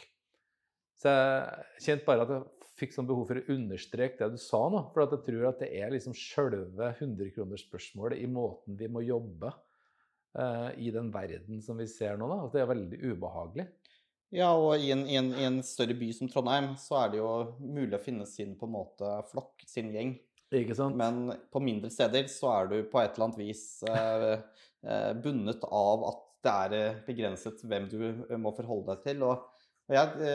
Så 0.99 1.11
jeg 1.11 1.85
kjente 1.85 2.07
bare 2.07 2.25
at 2.25 2.54
fikk 2.79 2.95
sånn 2.95 3.07
behov 3.07 3.29
for 3.29 3.39
å 3.39 3.55
understreke 3.55 4.19
det 4.19 4.35
du 4.35 4.41
sa 4.41 4.65
nå. 4.71 4.81
For 4.91 5.05
jeg 5.05 5.23
tror 5.29 5.47
at 5.51 5.61
det 5.63 5.71
er 5.79 5.93
liksom 5.93 6.15
sjølve 6.17 6.91
100-kronersspørsmålet 6.97 8.21
i 8.23 8.27
måten 8.31 8.75
vi 8.79 8.89
må 8.91 9.03
jobbe 9.05 9.51
uh, 9.51 10.69
i 10.75 10.91
den 10.93 11.11
verden 11.13 11.63
som 11.63 11.79
vi 11.79 11.87
ser 11.91 12.19
nå. 12.19 12.27
Da. 12.31 12.41
At 12.47 12.55
det 12.55 12.63
er 12.63 12.71
veldig 12.73 13.01
ubehagelig. 13.13 13.67
Ja, 14.35 14.51
og 14.57 14.81
i 14.81 14.91
en, 14.91 15.05
i, 15.07 15.15
en, 15.19 15.31
i 15.37 15.47
en, 15.47 15.61
større 15.63 15.95
by 15.95 16.09
som 16.17 16.27
Trondheim 16.31 16.73
så 16.81 16.97
er 17.03 17.13
det 17.13 17.21
jo 17.21 17.31
mulig 17.61 17.95
å 17.95 18.03
finne 18.03 18.25
sin 18.27 18.55
på 18.59 18.67
en 18.67 18.75
måte 18.75 19.11
flokk, 19.29 19.63
sin 19.69 19.93
gjeng. 19.95 20.15
Ikke 20.55 20.75
sant? 20.77 20.97
Men 20.99 21.29
på 21.51 21.61
mindre 21.63 21.91
steder 21.93 22.27
så 22.31 22.51
er 22.57 22.71
du 22.71 22.77
på 22.91 22.99
et 23.01 23.15
eller 23.15 23.29
annet 23.29 23.39
vis 23.39 23.65
uh, 23.87 24.35
uh, 24.87 25.11
bundet 25.23 25.63
av 25.67 26.07
at 26.11 26.23
det 26.45 26.55
er 26.65 26.97
begrenset 27.07 27.63
hvem 27.65 27.87
du 27.89 28.01
må 28.37 28.51
forholde 28.53 28.91
deg 28.91 29.07
til. 29.07 29.23
Og, 29.25 29.47
og 29.87 29.95
jeg, 29.95 30.27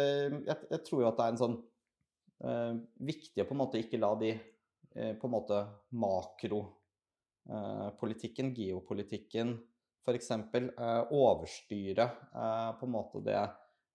jeg, 0.49 0.57
jeg, 0.73 0.81
tror 0.87 1.05
jo 1.05 1.11
at 1.11 1.21
det 1.21 1.27
er 1.27 1.35
en 1.35 1.43
sånn 1.45 1.59
viktig 2.41 3.43
å 3.43 3.49
på 3.49 3.55
en 3.55 3.61
måte 3.61 3.79
ikke 3.83 3.99
la 4.01 4.15
de 4.21 4.31
eh, 4.33 5.15
på 5.19 5.27
en 5.27 5.35
måte 5.35 5.59
makropolitikken, 5.93 8.47
eh, 8.51 8.57
geopolitikken 8.57 9.49
f.eks., 10.07 10.31
eh, 10.31 11.13
overstyre 11.13 12.11
eh, 12.35 12.71
på 12.79 12.87
en 12.87 12.95
måte 12.95 13.21
det 13.25 13.43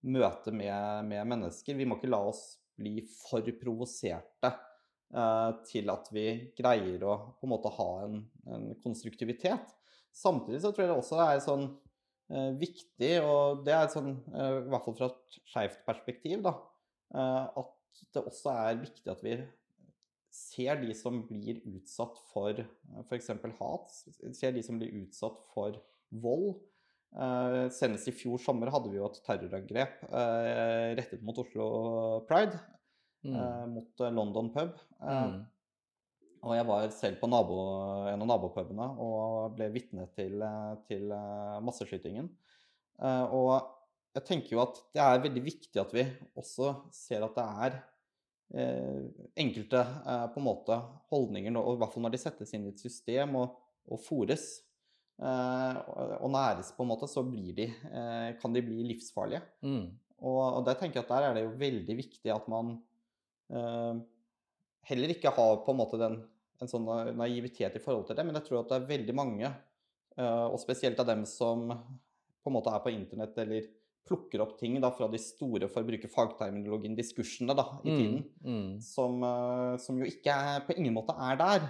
møtet 0.05 0.53
med, 0.53 1.05
med, 1.09 1.27
mennesker. 1.27 1.77
Vi 1.77 1.87
må 1.87 1.97
ikke 1.97 2.13
la 2.13 2.21
oss 2.29 2.43
bli 2.77 2.99
for 3.07 3.47
provoserte 3.59 4.51
eh, 4.51 5.51
til 5.69 5.89
at 5.93 6.11
vi 6.13 6.27
greier 6.57 7.07
å 7.07 7.15
på 7.39 7.47
en 7.47 7.53
måte 7.55 7.73
ha 7.77 7.89
en, 8.05 8.21
en 8.51 8.69
konstruktivitet. 8.83 9.73
Samtidig 10.15 10.61
så 10.63 10.71
tror 10.71 10.85
jeg 10.85 10.93
det 10.93 11.01
også 11.01 11.17
er 11.25 11.41
sånn 11.43 11.65
eh, 12.31 12.51
viktig, 12.61 13.13
og 13.25 13.65
det 13.65 13.75
er 13.75 13.91
sånn, 13.91 14.13
eh, 14.31 14.61
i 14.61 14.69
hvert 14.71 14.85
fall 14.85 14.97
fra 14.99 15.11
et 15.11 15.39
skeivt 15.51 15.81
perspektiv, 15.87 16.45
da, 16.45 16.53
eh, 17.15 17.43
at 17.63 17.74
det 18.15 18.23
også 18.23 18.53
er 18.53 18.81
viktig 18.81 19.11
at 19.11 19.23
vi 19.25 19.37
ser 20.35 20.79
de 20.81 20.93
som 20.97 21.21
blir 21.29 21.61
utsatt 21.69 22.19
for 22.31 22.59
f.eks. 23.07 23.31
hat, 23.59 23.97
ser 24.35 24.55
de 24.55 24.63
som 24.65 24.79
blir 24.79 24.95
utsatt 25.03 25.39
for 25.53 25.77
vold. 26.23 26.55
Uh, 27.15 27.71
senest 27.71 28.09
i 28.11 28.13
fjor 28.15 28.41
sommer 28.43 28.67
hadde 28.73 28.89
vi 28.91 28.97
jo 28.97 29.07
et 29.07 29.21
terrorangrep 29.23 30.01
uh, 30.09 30.91
rettet 30.97 31.21
mot 31.23 31.37
Oslo 31.39 31.67
Pride, 32.27 32.57
mm. 33.23 33.35
uh, 33.37 33.61
mot 33.71 34.03
London 34.11 34.51
pub. 34.51 34.73
Mm. 34.99 35.37
Og 36.45 36.57
jeg 36.57 36.67
var 36.67 36.89
selv 36.93 37.21
på 37.21 37.29
nabo, 37.31 37.61
en 38.11 38.21
av 38.21 38.27
nabopubene 38.29 38.89
og 39.01 39.55
ble 39.55 39.71
vitne 39.73 40.03
til, 40.13 40.43
til 40.85 41.09
masseskytingen. 41.65 42.27
og 43.33 43.74
jeg 44.15 44.27
tenker 44.27 44.55
jo 44.55 44.61
at 44.63 44.79
det 44.95 45.03
er 45.03 45.23
veldig 45.25 45.43
viktig 45.43 45.81
at 45.81 45.91
vi 45.95 46.05
også 46.39 46.71
ser 46.95 47.25
at 47.25 47.35
det 47.35 47.45
er 47.65 47.75
eh, 48.55 49.01
enkelte 49.43 49.81
eh, 49.81 50.25
på 50.31 50.41
en 50.41 50.47
måte 50.47 50.77
holdninger, 51.11 51.57
og 51.59 51.75
i 51.75 51.81
hvert 51.81 51.95
fall 51.95 52.05
når 52.05 52.15
de 52.15 52.21
settes 52.21 52.55
inn 52.55 52.69
i 52.69 52.71
et 52.71 52.85
system 52.85 53.35
og, 53.41 53.59
og 53.91 54.01
fòres 54.05 54.47
eh, 55.19 55.81
og 56.21 56.31
næres, 56.31 56.71
på 56.77 56.85
en 56.85 56.91
måte, 56.93 57.11
så 57.11 57.25
de, 57.27 57.67
eh, 57.67 58.31
kan 58.39 58.55
de 58.55 58.63
bli 58.63 58.87
livsfarlige. 58.93 59.43
Mm. 59.67 59.85
Og, 60.23 60.41
og 60.41 60.65
der 60.67 60.79
tenker 60.79 61.01
jeg 61.01 61.07
at 61.07 61.11
der 61.11 61.29
er 61.29 61.37
det 61.37 61.45
jo 61.45 61.53
veldig 61.59 61.99
viktig 61.99 62.31
at 62.31 62.47
man 62.51 62.77
eh, 63.51 63.93
heller 64.89 65.11
ikke 65.11 65.33
har 65.35 65.61
på 65.65 65.75
en 65.75 65.81
måte 65.81 65.99
den, 65.99 66.21
en 66.63 66.71
sånn 66.71 66.87
naivitet 67.19 67.75
i 67.75 67.83
forhold 67.83 68.07
til 68.07 68.15
det, 68.15 68.23
men 68.23 68.39
jeg 68.39 68.47
tror 68.47 68.63
at 68.63 68.71
det 68.71 68.79
er 68.79 68.91
veldig 68.95 69.15
mange, 69.17 69.49
eh, 70.15 70.45
og 70.47 70.61
spesielt 70.63 71.01
av 71.03 71.11
dem 71.11 71.27
som 71.27 71.67
på 71.67 72.51
en 72.51 72.55
måte 72.55 72.71
er 72.71 72.83
på 72.83 72.93
internett 72.93 73.35
eller 73.41 73.65
plukker 74.05 74.43
opp 74.43 74.53
ting 74.59 74.77
da, 74.81 74.91
fra 74.93 75.07
de 75.09 75.19
store, 75.21 75.69
for 75.71 75.81
å 75.81 75.87
bruke 75.87 76.09
fagterminologien, 76.11 76.95
diskursene 76.97 77.55
da, 77.57 77.65
i 77.83 77.89
mm, 77.89 77.97
tiden, 77.97 78.19
mm. 78.45 78.67
Som, 78.85 79.17
uh, 79.25 79.73
som, 79.81 79.97
jo 80.01 80.09
ikke 80.09 80.33
er, 80.33 80.61
på 80.67 80.75
ingen 80.77 80.93
måte 80.95 81.15
er 81.17 81.39
der. 81.41 81.67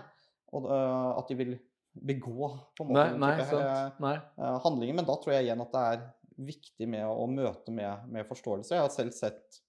Og 0.56 0.67
uh, 0.67 1.15
at 1.15 1.32
de 1.32 1.39
vil 1.39 1.56
begå 1.95 2.50
på 2.76 2.84
en 2.84 2.91
måte 2.91 3.06
nei, 3.15 3.19
nei, 3.24 3.36
type, 3.39 3.76
nei. 4.04 4.15
Uh, 4.36 4.58
handlinger. 4.65 4.98
Men 5.00 5.08
da 5.08 5.15
tror 5.21 5.38
jeg 5.38 5.48
igjen 5.48 5.63
at 5.63 5.76
det 5.76 5.84
er 5.93 6.08
viktig 6.45 6.89
med 6.91 7.08
å, 7.08 7.28
møte 7.32 7.71
med, 7.71 8.10
med, 8.12 8.28
forståelse. 8.28 8.76
Jeg 8.76 8.84
har 8.84 8.91
selv 8.91 9.15
sett 9.15 9.62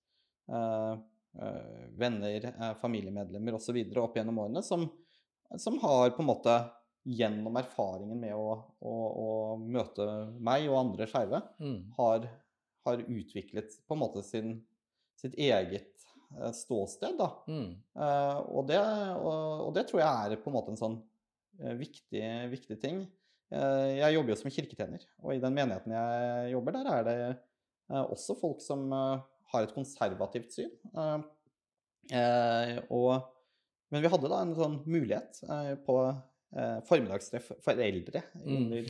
venner, 2.01 2.45
familiemedlemmer 2.81 3.57
osv. 3.59 3.77
opp 3.99 4.15
gjennom 4.17 4.39
årene 4.45 4.63
som, 4.67 4.85
som 5.59 5.79
har 5.83 6.13
på 6.15 6.23
en 6.23 6.29
måte 6.29 6.55
gjennom 7.07 7.55
erfaringen 7.61 8.19
med 8.19 8.35
å, 8.35 8.57
å, 8.83 8.95
å 9.23 9.29
møte 9.63 10.07
meg 10.43 10.67
og 10.71 10.81
andre 10.81 11.07
skeive, 11.11 11.43
mm. 11.63 11.79
har 11.99 12.27
har 12.87 13.03
utviklet 13.05 13.77
på 13.87 13.97
en 13.97 14.03
måte 14.03 14.23
sin, 14.27 14.57
sitt 15.21 15.37
eget 15.39 16.07
uh, 16.39 16.53
ståsted. 16.57 17.19
Da. 17.19 17.29
Mm. 17.51 17.77
Uh, 17.99 18.41
og, 18.47 18.65
det, 18.71 18.81
og, 18.81 19.69
og, 19.69 19.71
det, 19.77 19.87
tror 19.91 20.03
jeg 20.03 20.33
er 20.33 20.43
på 20.43 20.53
en 20.53 20.57
måte 20.57 20.75
en 20.75 20.81
sånn 20.81 20.99
uh, 21.63 21.75
viktig, 21.79 22.27
viktig, 22.55 22.81
ting. 22.83 23.07
jeg 23.47 24.11
jobber 24.11 24.33
jo 24.33 24.37
som 24.41 24.51
kirketjener, 24.51 25.03
og 25.23 25.37
i 25.37 25.39
den 25.39 25.55
menigheten 25.55 25.93
jeg 25.95 26.49
jobber, 26.51 26.75
der 26.75 26.89
er 26.91 27.05
det 27.07 28.01
også 28.11 28.35
folk 28.41 28.59
som 28.65 28.91
har 29.53 29.67
et 29.67 29.75
konservativt 29.75 30.55
syn. 30.55 30.73
Eh, 30.97 31.19
eh, 32.19 32.79
og, 32.95 33.27
men 33.93 34.05
vi 34.05 34.11
hadde 34.13 34.31
da 34.33 34.43
en 34.43 34.57
sånn 34.59 34.81
mulighet 34.87 35.43
eh, 35.47 35.75
på 35.87 35.99
eh, 36.55 36.79
formiddagstreff 36.89 37.53
for 37.65 37.73
eldre 37.83 38.23
Mm. 38.37 38.57
under, 38.57 38.85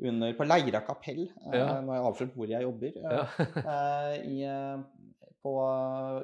under, 0.00 0.32
på 0.38 0.44
Leira 0.48 0.80
kapell, 0.86 1.24
eh, 1.28 1.58
Ja. 1.58 1.80
når 1.82 1.94
jeg 1.98 2.06
avslørt 2.10 2.34
hvor 2.36 2.48
jeg 2.48 2.62
jobber. 2.62 2.92
eh, 2.96 3.02
Ja. 3.02 3.26
eh, 3.62 4.14
i, 4.28 4.42
eh, 4.44 4.82
på, 5.42 5.52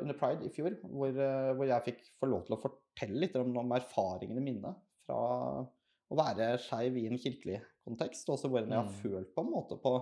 under 0.01 0.14
Pride 0.14 0.46
i 0.46 0.53
fjor, 0.55 0.77
hvor, 0.85 1.11
hvor 1.59 1.66
jeg 1.66 1.85
fikk 1.88 2.05
få 2.20 2.29
lov 2.31 2.44
til 2.46 2.55
å 2.57 2.61
fortelle 2.62 3.18
litt 3.24 3.35
om, 3.37 3.57
om 3.59 3.72
erfaringene 3.74 4.40
mine 4.44 4.74
fra 5.07 5.66
å 6.09 6.16
være 6.16 6.53
skeiv 6.62 6.96
i 6.96 7.07
en 7.11 7.18
kirkelig 7.18 7.61
kontekst, 7.85 8.29
og 8.29 8.37
også 8.38 8.48
hvordan 8.48 8.70
jeg 8.70 8.79
har 8.79 8.87
Mm. 8.88 9.01
følt 9.03 9.35
på 9.35 9.42
en 9.44 9.51
måte 9.53 9.77
på 9.83 9.92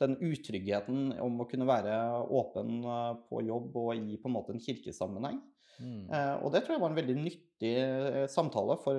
den 0.00 0.16
utryggheten 0.16 1.18
om 1.20 1.40
å 1.40 1.48
kunne 1.48 1.66
være 1.66 1.92
åpen 2.30 2.82
på 3.28 3.42
jobb 3.46 3.74
og 3.76 3.94
i 3.96 4.16
på 4.16 4.28
en 4.28 4.32
måte 4.36 4.50
en 4.54 4.60
kirkesammenheng. 4.60 5.40
Mm. 5.80 6.10
Eh, 6.12 6.36
og 6.44 6.52
det 6.52 6.62
tror 6.64 6.74
jeg 6.76 6.80
var 6.80 6.90
en 6.90 6.96
veldig 7.00 7.16
nyttig 7.16 8.30
samtale 8.30 8.76
for, 8.84 8.96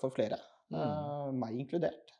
for 0.00 0.10
flere, 0.14 0.38
Mm. 0.72 0.80
eh, 0.82 1.30
meg 1.42 1.60
inkludert. 1.60 2.12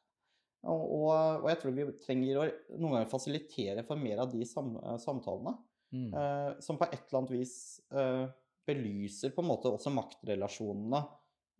Og, 0.62 0.82
og, 1.02 1.48
jeg 1.50 1.58
tror 1.58 1.74
vi 1.74 1.86
trenger 2.04 2.38
å 2.38 2.44
noen 2.78 2.92
ganger 2.98 3.10
fasilitere 3.10 3.82
for 3.86 3.98
mer 3.98 4.22
av 4.22 4.30
de 4.30 4.44
sam, 4.46 4.76
eh, 4.82 4.98
samtalene, 5.02 5.56
Mm. 5.92 6.08
eh, 6.16 6.60
som 6.64 6.78
på 6.80 6.86
et 6.86 7.02
eller 7.02 7.18
annet 7.18 7.32
vis 7.34 7.80
eh, 7.92 8.22
belyser 8.64 9.34
på 9.34 9.42
en 9.42 9.48
måte 9.50 9.68
også 9.68 9.90
maktrelasjonene, 9.92 11.00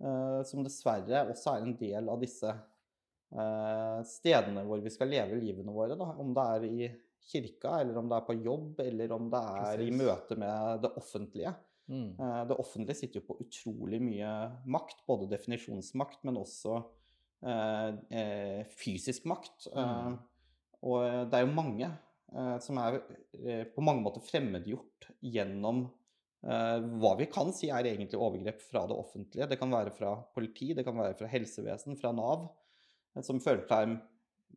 eh, 0.01 0.39
som 0.49 0.63
dessverre 0.65 1.27
også 1.29 1.53
er 1.53 1.67
en 1.67 1.75
del 1.77 2.09
av 2.09 2.23
disse 2.23 2.49
eh, 2.49 3.99
stedene 4.09 4.65
hvor 4.65 4.81
vi 4.81 4.93
skal 4.95 5.13
leve 5.13 5.37
livene 5.37 5.75
våre. 5.75 5.99
Da. 6.01 6.15
Om 6.17 6.33
det 6.33 6.47
er 6.55 6.65
i 6.71 6.89
kirka, 7.29 7.75
eller 7.83 7.99
om 8.01 8.09
det 8.09 8.17
er 8.17 8.27
på 8.31 8.39
jobb, 8.41 8.81
eller 8.87 9.13
om 9.13 9.29
det 9.31 9.43
er 9.67 9.85
i 9.85 9.91
møte 9.95 10.39
med 10.41 10.81
det 10.87 10.95
offentlige. 10.97 11.53
Mm. 11.93 12.17
Eh, 12.19 12.43
Det 12.49 12.57
offentlige 12.59 12.97
sitter 12.97 13.21
jo 13.21 13.27
på 13.29 13.39
utrolig 13.45 14.01
mye 14.01 14.33
makt, 14.65 15.03
både 15.07 15.29
definisjonsmakt, 15.29 16.23
men 16.25 16.39
også 16.41 16.79
eh, 17.45 17.89
eh, 18.11 18.65
fysisk 18.81 19.27
makt. 19.29 19.67
Eh, 19.77 20.07
Mm. 20.09 20.19
og 20.83 21.31
det 21.31 21.35
er 21.39 21.45
jo 21.47 21.53
mange 21.55 21.91
eh, 22.35 22.59
som 22.65 22.79
er 22.79 23.03
eh, 23.45 23.65
på 23.75 23.83
mange 23.85 24.03
måter 24.03 24.23
fremmedgjort 24.25 25.11
gjennom 25.23 25.85
eh, 26.45 26.79
hva 26.99 27.13
vi 27.19 27.27
kan 27.27 27.53
si 27.53 27.69
er 27.71 27.85
egentlig 27.85 28.19
overgrep 28.19 28.61
fra 28.71 28.87
det 28.89 28.97
offentlige. 28.97 29.49
Det 29.49 29.59
kan 29.61 29.71
være 29.71 29.93
fra 29.95 30.15
politi, 30.35 30.73
det 30.75 30.85
kan 30.85 30.97
være 30.97 31.15
fra 31.19 31.29
helsevesen, 31.29 31.99
fra 32.01 32.13
Nav, 32.13 32.49
eh, 33.15 33.23
som 33.23 33.39
føler 33.39 33.67
seg 33.69 33.99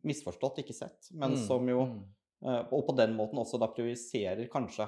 misforstått, 0.06 0.58
ikke 0.64 0.74
sett, 0.74 1.10
men 1.12 1.32
Mm. 1.36 1.46
som 1.46 1.68
jo 1.68 1.84
Mm. 1.86 2.04
Eh, 2.44 2.64
Og 2.72 2.86
på 2.86 2.94
den 2.96 3.14
måten 3.16 3.38
også 3.38 3.58
da 3.58 3.66
prioriserer 3.66 4.46
kanskje 4.48 4.86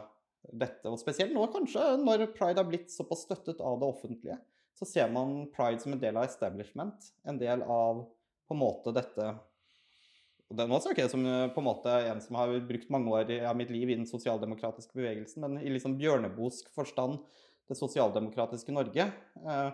dette. 0.52 0.88
Og 0.90 1.00
spesielt 1.00 1.34
nå 1.34 1.44
kanskje, 1.52 1.84
når 2.02 2.28
pride 2.36 2.62
har 2.62 2.68
blitt 2.68 2.92
såpass 2.92 3.26
støttet 3.26 3.60
av 3.60 3.80
det 3.80 3.88
offentlige, 3.88 4.38
så 4.78 4.86
ser 4.86 5.10
man 5.12 5.48
pride 5.54 5.82
som 5.82 5.94
en 5.94 6.02
del 6.02 6.16
av 6.16 6.28
establishment. 6.28 7.10
En 7.26 7.40
del 7.40 7.64
av 7.66 8.04
på 8.48 8.56
en 8.56 8.62
måte 8.62 8.94
dette 8.96 9.32
og 10.48 10.56
det, 10.56 10.64
Nå 10.64 10.78
snakker 10.80 11.04
jeg 11.04 11.12
som 11.12 11.26
eh, 11.28 11.50
på 11.52 11.60
en 11.60 11.66
måte 11.66 11.92
en 12.08 12.22
som 12.24 12.38
har 12.40 12.54
brukt 12.64 12.88
mange 12.92 13.12
år 13.12 13.32
av 13.50 13.58
mitt 13.58 13.72
liv 13.72 13.90
i 13.90 13.98
den 13.98 14.08
sosialdemokratiske 14.08 14.96
bevegelsen, 14.96 15.44
men 15.44 15.60
i 15.60 15.72
liksom 15.74 15.98
bjørnebosk 16.00 16.70
forstand 16.72 17.18
det 17.68 17.76
sosialdemokratiske 17.76 18.72
Norge. 18.72 19.10
eh, 19.44 19.68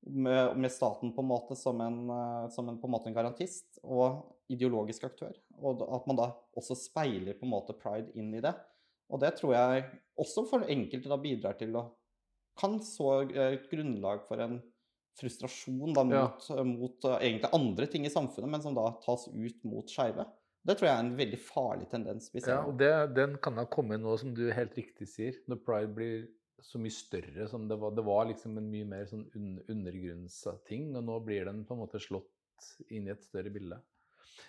med, 0.00 0.56
med 0.56 0.72
staten 0.72 1.10
på 1.14 1.22
en 1.22 1.30
måte 1.30 1.56
som 1.58 1.80
en, 1.82 2.10
eh, 2.10 2.48
som 2.54 2.68
en, 2.68 2.80
på 2.80 2.86
en 2.86 2.94
måte 2.94 3.10
en 3.10 3.14
garantist 3.14 3.78
og 3.82 4.24
ideologisk 4.50 5.06
aktør. 5.06 5.38
Og 5.58 5.82
at 5.86 6.10
man 6.10 6.18
da 6.18 6.28
også 6.58 6.76
speiler 6.78 7.38
på 7.38 7.46
en 7.46 7.54
måte 7.54 7.76
pride 7.78 8.10
inn 8.18 8.32
i 8.34 8.42
det. 8.42 8.54
Og 9.08 9.22
det 9.22 9.34
tror 9.38 9.54
jeg 9.56 9.86
også 10.18 10.44
for 10.50 10.66
enkelte 10.68 11.10
da 11.10 11.18
bidrar 11.20 11.56
til 11.58 11.76
å 11.78 11.86
kan 12.58 12.80
så 12.82 13.22
eh, 13.22 13.54
et 13.54 13.68
grunnlag 13.70 14.24
for 14.26 14.42
en 14.42 14.58
frustrasjon 15.18 15.94
da 15.96 16.04
mot, 16.06 16.48
ja. 16.50 16.64
mot 16.66 17.06
eh, 17.06 17.20
egentlig 17.28 17.52
andre 17.54 17.88
ting 17.90 18.06
i 18.06 18.12
samfunnet, 18.12 18.50
men 18.50 18.64
som 18.64 18.76
da 18.76 18.90
tas 19.04 19.28
ut 19.30 19.64
mot 19.66 19.90
skeive. 19.90 20.26
Det 20.66 20.74
tror 20.76 20.88
jeg 20.88 20.96
er 20.96 21.04
en 21.04 21.18
veldig 21.18 21.38
farlig 21.40 21.86
tendens 21.90 22.28
vi 22.34 22.42
ser. 22.42 22.58
Ja, 22.58 22.64
og 22.66 22.78
det, 22.80 22.90
den 23.16 23.36
kan 23.42 23.56
da 23.58 23.64
komme 23.70 23.98
nå, 24.00 24.16
som 24.20 24.34
du 24.36 24.48
helt 24.52 24.74
riktig 24.76 25.08
sier, 25.10 25.38
når 25.48 25.62
pride 25.64 25.94
blir 25.94 26.26
så 26.64 26.80
mye 26.82 26.92
større 26.92 27.46
som 27.50 27.68
det 27.70 27.78
var. 27.78 27.94
Det 27.94 28.04
var 28.06 28.26
liksom 28.32 28.58
en 28.58 28.66
mye 28.70 28.88
mer 28.88 29.06
sånn 29.08 29.28
un 29.38 29.60
undergrunnsting, 29.70 30.90
og 30.98 31.06
nå 31.06 31.20
blir 31.24 31.46
den 31.48 31.62
på 31.66 31.76
en 31.76 31.84
måte 31.84 32.02
slått 32.02 32.74
inn 32.90 33.06
i 33.06 33.14
et 33.14 33.22
større 33.22 33.54
bilde. 33.54 33.78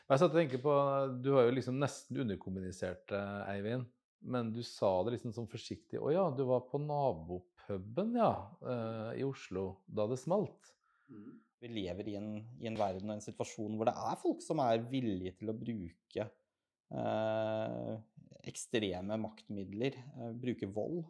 Jeg 0.09 0.21
satt 0.21 0.31
og 0.31 0.37
tenker 0.37 0.61
på, 0.63 0.73
Du 1.21 1.35
har 1.35 1.45
jo 1.45 1.53
liksom 1.53 1.77
nesten 1.81 2.17
underkommunisert 2.25 3.05
det, 3.13 3.21
Eivind. 3.53 3.85
Men 4.19 4.51
du 4.51 4.61
sa 4.67 4.91
det 5.05 5.15
liksom 5.15 5.33
sånn 5.35 5.49
forsiktig. 5.49 5.99
Å 6.01 6.11
ja, 6.11 6.25
du 6.35 6.43
var 6.49 6.65
på 6.67 6.81
nabopuben, 6.83 8.15
ja, 8.19 8.33
eh, 8.59 9.21
i 9.21 9.25
Oslo 9.27 9.79
da 9.87 10.07
det 10.11 10.19
smalt. 10.19 10.73
Vi 11.59 11.71
lever 11.71 12.07
i 12.11 12.15
en, 12.19 12.33
i 12.59 12.67
en 12.69 12.77
verden 12.79 13.09
og 13.09 13.17
en 13.17 13.23
situasjon 13.23 13.75
hvor 13.75 13.89
det 13.89 13.95
er 13.95 14.19
folk 14.21 14.43
som 14.43 14.61
er 14.63 14.83
villige 14.91 15.33
til 15.39 15.51
å 15.51 15.57
bruke 15.57 16.27
eh, 16.27 17.95
ekstreme 18.49 19.17
maktmidler, 19.19 19.97
eh, 19.97 20.35
bruke 20.39 20.69
vold, 20.75 21.03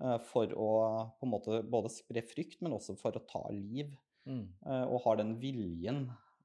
eh, 0.00 0.16
for 0.30 0.52
å 0.56 0.70
på 1.18 1.28
en 1.28 1.34
måte 1.34 1.60
både 1.64 1.92
spre 1.92 2.24
frykt, 2.24 2.60
men 2.64 2.76
også 2.76 2.96
for 3.00 3.16
å 3.16 3.26
ta 3.28 3.44
liv. 3.54 3.92
Mm. 4.28 4.52
eh, 4.68 4.84
og 4.84 5.00
har 5.06 5.16
den 5.16 5.30
viljen 5.40 6.02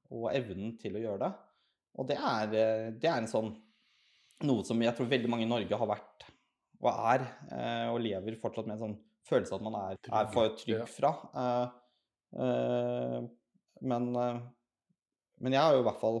og 0.08 0.30
evnen 0.32 0.78
til 0.80 0.96
å 0.96 1.02
gjøre 1.02 1.26
det. 1.26 1.32
Og 2.00 2.06
det 2.08 2.16
er, 2.16 2.46
det 2.96 3.08
er 3.08 3.18
en 3.20 3.28
sånn 3.28 3.50
noe 4.44 4.64
som 4.68 4.80
jeg 4.82 4.92
tror 4.96 5.08
veldig 5.08 5.30
mange 5.32 5.46
i 5.46 5.48
Norge 5.50 5.78
har 5.80 5.88
vært 5.88 6.26
og 6.84 6.90
er, 6.92 7.22
eh, 7.56 7.86
og 7.88 8.02
lever 8.04 8.36
fortsatt 8.36 8.66
med 8.68 8.76
en 8.76 8.82
sånn 8.82 8.96
følelse 9.26 9.56
at 9.56 9.62
man 9.64 9.76
er, 9.80 9.96
er 10.12 10.26
for 10.30 10.52
trygg 10.60 10.82
fra. 10.92 11.10
Eh, 11.40 11.68
eh, 12.44 13.20
men, 13.80 14.10
men 14.12 15.56
jeg 15.56 15.62
har 15.62 15.74
jo 15.76 15.80
i 15.80 15.86
hvert 15.88 16.02
fall 16.04 16.20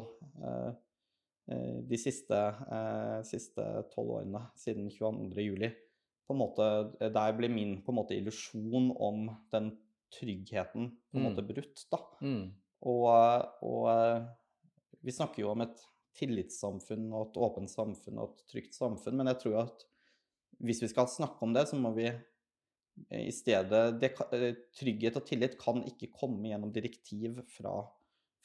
de 1.46 1.98
siste 2.00 2.34
eh, 2.34 3.20
siste 3.28 3.64
tolv 3.92 4.16
årene, 4.16 4.40
siden 4.58 4.88
22. 4.90 5.44
juli, 5.44 5.68
på 6.26 6.34
en 6.34 6.40
måte, 6.40 6.66
der 6.98 7.36
ble 7.38 7.48
min 7.52 7.76
på 7.86 7.92
en 7.92 8.00
måte 8.00 8.16
illusjon 8.16 8.88
om 8.96 9.28
den 9.54 9.70
tryggheten 10.16 10.88
på 11.12 11.18
en 11.18 11.22
Mm. 11.22 11.28
måte 11.28 11.44
brutt. 11.46 11.84
da. 11.92 12.00
Mm. 12.20 12.48
Og, 12.82 13.08
og 13.62 14.26
vi 15.04 15.14
snakker 15.14 15.44
jo 15.44 15.52
om 15.52 15.62
et 15.62 15.78
tillitssamfunn 16.16 17.10
og 17.12 17.28
et 17.28 17.38
åpent 17.46 17.70
samfunn 17.70 18.22
og 18.22 18.32
et 18.32 18.48
trygt 18.52 18.76
samfunn, 18.76 19.18
men 19.20 19.30
jeg 19.32 19.42
tror 19.42 19.60
at 19.66 19.84
hvis 20.64 20.80
vi 20.84 20.88
skal 20.88 21.08
snakke 21.10 21.42
om 21.44 21.52
det, 21.56 21.66
så 21.68 21.78
må 21.80 21.92
vi 21.96 22.06
eh, 22.08 23.26
i 23.26 23.34
stedet 23.34 23.98
det, 24.00 24.12
eh, 24.32 24.48
Trygghet 24.76 25.18
og 25.20 25.26
tillit 25.28 25.58
kan 25.60 25.82
ikke 25.84 26.12
komme 26.16 26.48
gjennom 26.48 26.72
direktiv 26.72 27.42
fra, 27.52 27.78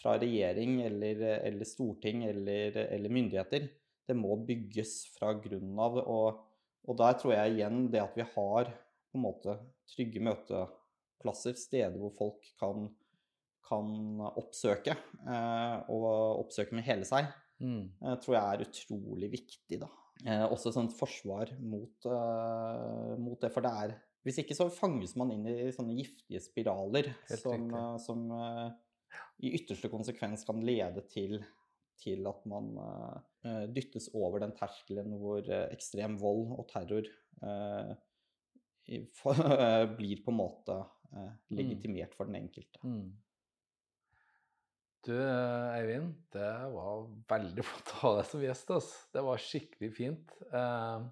fra 0.01 0.17
regjering 0.19 0.81
eller, 0.87 1.23
eller 1.39 1.67
storting 1.67 2.25
eller, 2.27 2.81
eller 2.83 3.15
myndigheter. 3.15 3.69
Det 4.07 4.17
må 4.17 4.35
bygges 4.47 4.97
fra 5.15 5.31
grunnen 5.39 5.79
av. 5.79 6.01
Og, 6.01 6.41
og 6.83 6.99
der 6.99 7.15
tror 7.19 7.37
jeg 7.37 7.55
igjen 7.55 7.85
det 7.93 8.03
at 8.03 8.17
vi 8.19 8.27
har 8.27 8.73
på 8.73 9.19
en 9.19 9.23
måte 9.23 9.55
trygge 9.91 10.23
møteplasser, 10.23 11.55
steder 11.59 11.99
hvor 12.01 12.11
folk 12.17 12.51
kan 12.59 12.89
kan 13.71 14.19
oppsøke, 14.35 14.95
eh, 15.23 15.77
og 15.91 16.43
oppsøke 16.43 16.75
med 16.75 16.85
hele 16.87 17.07
seg, 17.07 17.29
Mm. 17.61 17.83
eh, 18.01 18.15
tror 18.23 18.35
jeg 18.35 18.43
er 18.59 18.65
utrolig 18.67 19.29
viktig. 19.31 19.79
da. 19.83 19.89
Eh, 20.25 20.43
også 20.51 20.69
et 20.69 20.75
sånt 20.77 20.93
forsvar 20.97 21.49
mot, 21.59 22.05
uh, 22.05 23.15
mot 23.17 23.39
det, 23.41 23.49
for 23.53 23.61
det 23.65 23.71
er 23.71 23.95
Hvis 24.23 24.37
ikke 24.43 24.53
så 24.53 24.67
fanges 24.69 25.15
man 25.17 25.31
inn 25.33 25.47
i 25.49 25.71
sånne 25.73 25.95
giftige 25.97 26.37
spiraler 26.43 27.07
Helt 27.29 27.39
som, 27.41 27.63
eh, 27.73 27.95
som 28.03 28.27
uh, 28.31 28.69
i 29.41 29.49
ytterste 29.57 29.89
konsekvens 29.89 30.45
kan 30.45 30.61
lede 30.61 31.01
til, 31.09 31.39
til 31.97 32.27
at 32.29 32.45
man 32.45 32.69
dyttes 33.73 34.05
over 34.13 34.39
den 34.39 34.53
terskelen 34.55 35.15
hvor 35.19 35.41
ekstrem 35.73 36.15
vold 36.21 36.53
og 36.53 36.67
terror 36.69 37.03
i- 38.87 39.01
for, 39.17 39.33
blir 39.97 40.21
på 40.23 40.31
en 40.31 40.37
måte 40.37 40.77
eh, 41.11 41.33
legitimert 41.57 42.13
for 42.15 42.29
den 42.29 42.37
enkelte. 42.43 42.79
Mm. 42.85 43.11
Du, 45.01 45.15
Eivind, 45.17 46.11
det 46.35 46.49
var 46.75 47.07
veldig 47.31 47.63
flott 47.69 47.91
å 47.95 48.01
ha 48.03 48.11
deg 48.19 48.27
som 48.29 48.43
gjest. 48.45 48.73
ass. 48.75 48.91
Det 49.13 49.23
var 49.25 49.41
skikkelig 49.41 49.89
fint. 49.97 50.33
Eh, 50.53 51.05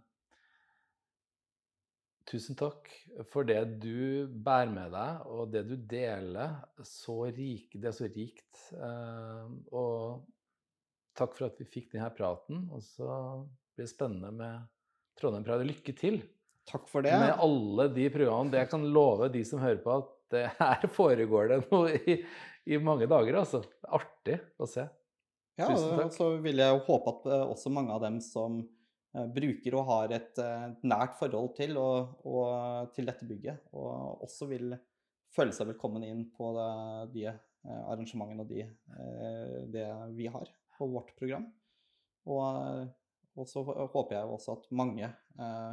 tusen 2.29 2.57
takk 2.59 2.89
for 3.31 3.47
det 3.49 3.63
du 3.81 4.29
bærer 4.29 4.69
med 4.75 4.93
deg, 4.93 5.23
og 5.33 5.49
det 5.55 5.63
du 5.71 5.75
deler. 5.89 6.59
Så 6.85 7.17
rik, 7.33 7.73
det 7.81 7.89
er 7.89 7.97
så 7.97 8.09
rikt. 8.13 8.61
Eh, 8.77 9.47
og 9.73 10.27
takk 11.17 11.33
for 11.39 11.49
at 11.49 11.57
vi 11.59 11.65
fikk 11.67 11.89
denne 11.95 12.11
praten. 12.13 12.67
Og 12.69 12.85
så 12.85 13.09
blir 13.73 13.87
det 13.87 13.93
spennende 13.95 14.29
med 14.37 14.69
Trondheim 15.19 15.47
Pride. 15.47 15.65
Lykke 15.67 15.97
til 15.97 16.21
Takk 16.69 16.85
for 16.85 17.01
det. 17.01 17.15
med 17.17 17.39
alle 17.41 17.87
de 17.95 18.05
programmene. 18.13 18.53
Det 18.53 18.59
jeg 18.61 18.69
kan 18.75 18.83
love 18.93 19.31
de 19.33 19.41
som 19.47 19.57
hører 19.63 19.81
på, 19.81 19.95
at 20.03 20.11
det 20.33 20.45
her 20.59 20.87
foregår 20.93 21.51
det 21.51 21.59
noe 21.69 21.93
i, 21.97 22.19
i 22.69 22.79
mange 22.81 23.07
dager, 23.09 23.41
altså. 23.41 23.63
Artig 23.89 24.39
å 24.59 24.67
se. 24.69 24.85
Ja, 25.59 25.67
Tusen 25.67 25.99
og 26.05 26.13
så 26.15 26.29
vil 26.39 26.61
jeg 26.61 26.83
håpe 26.85 27.15
at 27.15 27.25
eh, 27.27 27.47
også 27.51 27.71
mange 27.73 27.91
av 27.91 28.03
dem 28.05 28.21
som 28.23 28.61
eh, 28.61 29.25
bruker 29.35 29.75
og 29.75 29.89
har 29.89 30.13
et 30.15 30.39
eh, 30.39 30.69
nært 30.87 31.17
forhold 31.19 31.51
til, 31.57 31.75
og, 31.81 32.21
og 32.23 32.93
til 32.95 33.09
dette 33.09 33.27
bygget. 33.27 33.65
Og 33.75 34.23
også 34.27 34.47
vil 34.53 34.71
føle 35.35 35.55
seg 35.55 35.67
velkommen 35.73 36.05
inn 36.07 36.23
på 36.35 36.53
det, 36.55 36.69
de 37.17 37.25
eh, 37.27 37.83
arrangementene 37.91 38.45
og 38.45 38.53
de, 38.53 38.63
eh, 38.69 39.59
det 39.73 39.89
vi 40.15 40.29
har 40.31 40.47
på 40.77 40.87
vårt 40.93 41.11
program. 41.19 41.49
Og, 42.29 42.87
og 43.35 43.47
så 43.49 43.63
håper 43.67 44.15
jeg 44.15 44.31
også 44.31 44.55
at 44.55 44.71
mange 44.79 45.09
eh, 45.09 45.71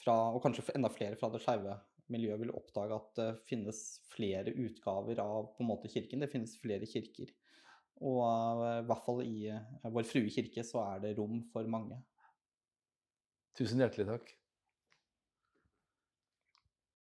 fra, 0.00 0.16
og 0.32 0.40
kanskje 0.44 0.64
enda 0.74 0.88
flere 0.92 1.18
fra 1.20 1.28
det 1.32 1.42
skeive 1.44 1.76
miljøet 2.12 2.42
vil 2.42 2.52
oppdage 2.56 2.96
at 2.96 3.12
det 3.18 3.28
finnes 3.48 3.80
flere 4.10 4.54
utgaver 4.54 5.22
av 5.22 5.52
på 5.54 5.64
en 5.64 5.70
måte 5.70 5.90
kirken. 5.92 6.24
Det 6.24 6.30
finnes 6.32 6.56
flere 6.60 6.88
kirker. 6.90 7.32
Og 8.00 8.20
eh, 8.24 8.80
i 8.80 8.88
hvert 8.88 9.06
fall 9.06 9.22
i 9.26 9.36
eh, 9.52 9.88
Vår 9.92 10.08
Frue 10.08 10.32
kirke 10.32 10.64
så 10.66 10.82
er 10.86 11.04
det 11.04 11.16
rom 11.18 11.42
for 11.52 11.68
mange. 11.70 12.00
Tusen 13.58 13.82
hjertelig 13.82 14.08
takk. 14.08 14.30